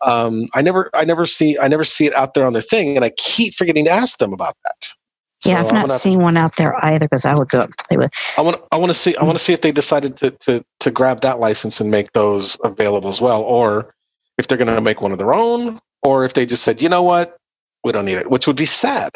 [0.07, 2.95] um, I never, I never see, I never see it out there on their thing,
[2.95, 4.95] and I keep forgetting to ask them about that.
[5.41, 7.97] So yeah, I've not seen one out there either because I would go and play
[7.97, 8.11] with.
[8.37, 10.65] I want, I want to see, I want to see if they decided to to
[10.81, 13.93] to grab that license and make those available as well, or
[14.37, 16.89] if they're going to make one of their own, or if they just said, you
[16.89, 17.37] know what,
[17.85, 19.11] we don't need it, which would be sad.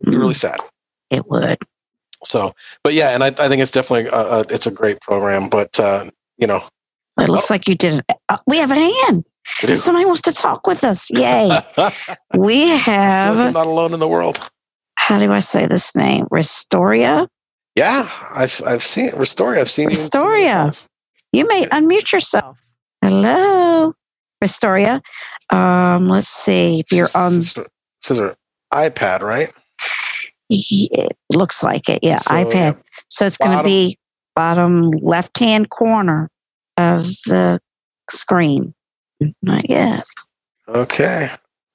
[0.00, 0.46] It'd be really hmm.
[0.46, 0.60] sad.
[1.10, 1.58] It would.
[2.24, 5.48] So, but yeah, and I, I think it's definitely a, a, it's a great program.
[5.48, 6.62] But uh, you know,
[7.18, 7.54] it looks oh.
[7.54, 8.04] like you did.
[8.28, 9.24] Uh, we have a hand.
[9.74, 11.10] Somebody wants to talk with us.
[11.10, 11.50] Yay!
[12.36, 13.36] we have.
[13.36, 14.48] You're not alone in the world.
[14.96, 16.26] How do I say this name?
[16.30, 17.28] Restoria.
[17.74, 19.62] Yeah, I've I've seen Restoria.
[19.62, 20.70] I've seen Restoria.
[21.32, 22.58] You, you may unmute yourself.
[23.02, 23.94] Hello.
[24.40, 25.02] Restoria.
[25.50, 27.38] Um, let's see if you're on.
[27.38, 27.56] This
[28.10, 28.36] is her
[28.72, 29.52] iPad, right?
[30.50, 32.00] it looks like it.
[32.02, 32.52] Yeah, so, iPad.
[32.52, 32.82] Yeah.
[33.10, 33.98] So it's going to be
[34.34, 36.30] bottom left hand corner
[36.76, 37.60] of the
[38.08, 38.74] screen.
[39.42, 40.04] Not yet.
[40.68, 41.30] Okay.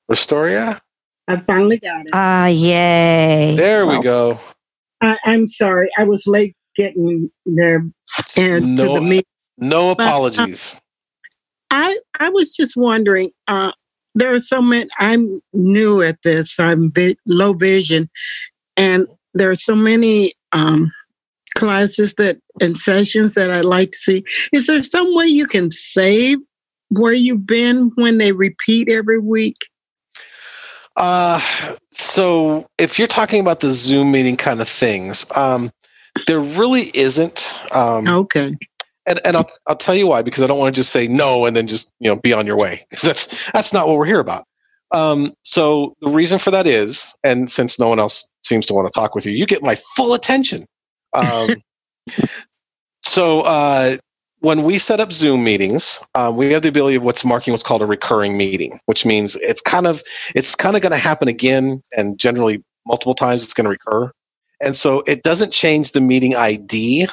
[0.08, 0.80] Restoria?
[1.28, 2.12] I finally got it.
[2.14, 3.56] Ah, uh, yay.
[3.56, 4.40] There well, we go.
[5.02, 5.90] I, am sorry.
[5.98, 7.86] I was late getting there
[8.38, 9.24] and no, to the meeting.
[9.58, 10.80] No apologies.
[11.74, 13.32] I I was just wondering.
[13.48, 13.72] Uh,
[14.16, 14.88] there are so many.
[15.00, 16.60] I'm new at this.
[16.60, 18.10] I'm bit low vision,
[18.78, 20.92] and there are so many um,
[21.56, 24.24] classes that and sessions that I'd like to see.
[24.54, 26.38] Is there some way you can save
[26.90, 29.58] where you've been when they repeat every week?
[30.96, 31.42] Uh,
[31.90, 35.72] so if you're talking about the Zoom meeting kind of things, um,
[36.28, 37.56] there really isn't.
[37.72, 38.56] Um, okay
[39.06, 41.46] and, and I'll, I'll tell you why because I don't want to just say no
[41.46, 44.06] and then just you know be on your way because that's that's not what we're
[44.06, 44.46] here about.
[44.94, 48.92] Um, so the reason for that is, and since no one else seems to want
[48.92, 50.66] to talk with you, you get my full attention.
[51.14, 51.56] Um,
[53.04, 53.98] so uh,
[54.40, 57.64] when we set up Zoom meetings, um, we have the ability of what's marking what's
[57.64, 60.04] called a recurring meeting, which means it's kind of
[60.36, 64.12] it's kind of going to happen again, and generally multiple times it's going to recur.
[64.62, 67.08] And so it doesn't change the meeting ID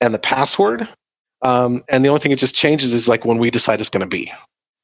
[0.00, 0.88] and the password,
[1.42, 4.02] um, and the only thing it just changes is like when we decide it's going
[4.02, 4.32] to be.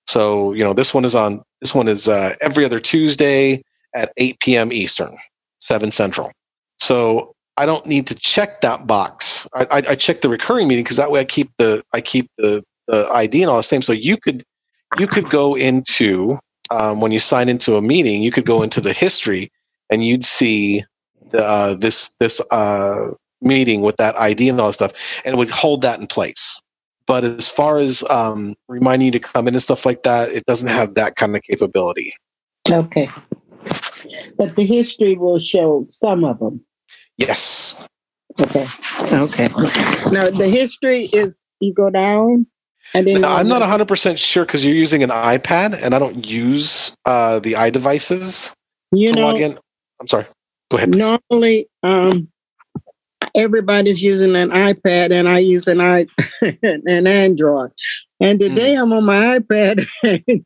[0.07, 3.63] So, you know, this one is on, this one is uh, every other Tuesday
[3.95, 4.73] at 8 p.m.
[4.73, 5.17] Eastern,
[5.61, 6.31] 7 Central.
[6.79, 9.49] So I don't need to check that box.
[9.55, 12.31] I, I, I check the recurring meeting because that way I keep the, I keep
[12.39, 13.83] the, the ID and all the same.
[13.83, 14.45] So you could,
[14.99, 16.39] you could go into,
[16.71, 19.51] um, when you sign into a meeting, you could go into the history
[19.91, 20.85] and you'd see
[21.31, 23.13] the, uh, this, this, uh,
[23.45, 24.93] meeting with that ID and all that stuff,
[25.25, 26.61] and it would hold that in place.
[27.07, 30.45] But as far as um, reminding you to come in and stuff like that, it
[30.47, 32.15] doesn't have that kind of capability.
[32.71, 33.11] Okay.
[34.39, 36.65] But the history will show some of them.
[37.19, 37.77] Yes.
[38.41, 38.67] Okay.
[39.01, 39.49] Okay.
[40.11, 42.47] Now the history is you go down.
[42.93, 46.27] And then now, I'm not 100% sure because you're using an iPad and I don't
[46.27, 48.53] use uh, the iDevices
[48.93, 49.59] you to know, log in.
[50.01, 50.27] I'm sorry.
[50.71, 50.93] Go ahead.
[50.93, 50.99] Please.
[50.99, 52.29] Normally, um,
[53.35, 56.07] everybody's using an iPad and I use an i
[56.63, 57.73] an Android.
[58.21, 58.49] And hmm.
[58.49, 58.83] today mm.
[58.83, 60.45] I'm on my iPad and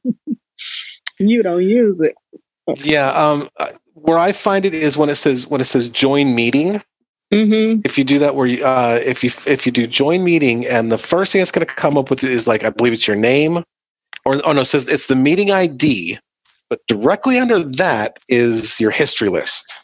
[1.19, 2.15] you don't use it.
[2.85, 3.49] Yeah, um,
[3.95, 6.83] where I find it is when it says when it says join meeting.
[7.33, 7.83] Mm-hmm.
[7.85, 10.93] If you do that, where you uh, if you if you do join meeting, and
[10.93, 13.17] the first thing it's going to come up with is like I believe it's your
[13.17, 13.65] name,
[14.25, 16.19] or oh no, it says it's the meeting ID,
[16.69, 19.79] but directly under that is your history list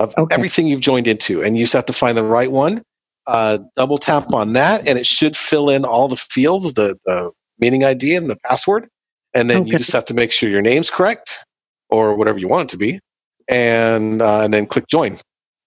[0.00, 0.34] of okay.
[0.34, 2.82] everything you've joined into, and you just have to find the right one.
[3.26, 7.30] Uh, double tap on that, and it should fill in all the fields, the, the
[7.58, 8.88] meeting ID and the password,
[9.34, 9.70] and then okay.
[9.70, 11.44] you just have to make sure your name's correct
[11.90, 13.00] or whatever you want it to be,
[13.48, 15.18] and uh, and then click join.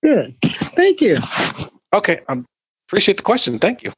[0.03, 0.36] Good,
[0.75, 1.17] thank you.
[1.93, 2.41] Okay, I
[2.88, 3.59] appreciate the question.
[3.59, 3.93] Thank you.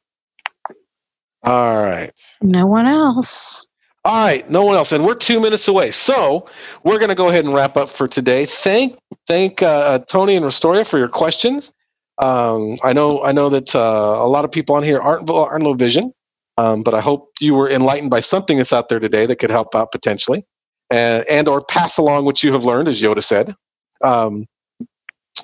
[1.44, 2.12] All right.
[2.40, 3.68] No one else.
[4.06, 5.90] All right, no one else, and we're two minutes away.
[5.90, 6.46] So
[6.82, 8.44] we're going to go ahead and wrap up for today.
[8.44, 11.72] Thank, thank uh, uh, Tony and Restoria for your questions.
[12.18, 15.64] Um, I know, I know that uh, a lot of people on here aren't aren't
[15.64, 16.12] low vision,
[16.56, 19.50] Um, but I hope you were enlightened by something that's out there today that could
[19.50, 20.44] help out potentially,
[20.90, 23.54] and, and or pass along what you have learned, as Yoda said.
[24.02, 24.46] Um,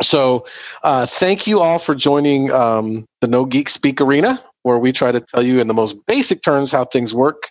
[0.03, 0.47] so,
[0.83, 5.13] uh, thank you all for joining um, the No Geek Speak Arena, where we try
[5.13, 7.51] to tell you in the most basic terms how things work,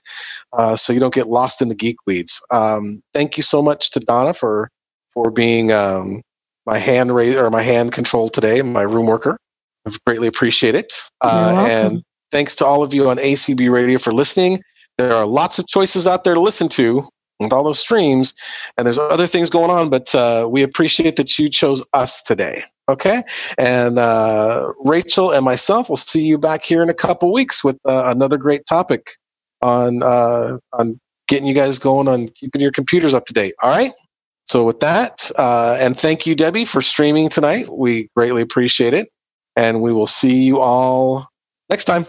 [0.54, 2.42] uh, so you don't get lost in the geek weeds.
[2.52, 4.70] Um, thank you so much to Donna for
[5.14, 6.22] for being um,
[6.66, 9.38] my hand raise or my hand control today, my room worker.
[9.88, 10.94] I greatly appreciate it.
[11.22, 14.62] Uh, and thanks to all of you on ACB Radio for listening.
[14.98, 17.08] There are lots of choices out there to listen to
[17.40, 18.34] with all those streams,
[18.78, 22.64] and there's other things going on, but uh, we appreciate that you chose us today.
[22.90, 23.22] Okay,
[23.60, 27.78] and uh, Rachel and myself will see you back here in a couple weeks with
[27.86, 29.12] uh, another great topic
[29.62, 33.54] on uh, on getting you guys going on keeping your computers up to date.
[33.62, 33.92] All right.
[34.46, 37.70] So with that, uh, and thank you, Debbie, for streaming tonight.
[37.72, 39.10] We greatly appreciate it,
[39.56, 41.28] and we will see you all
[41.70, 42.08] next time.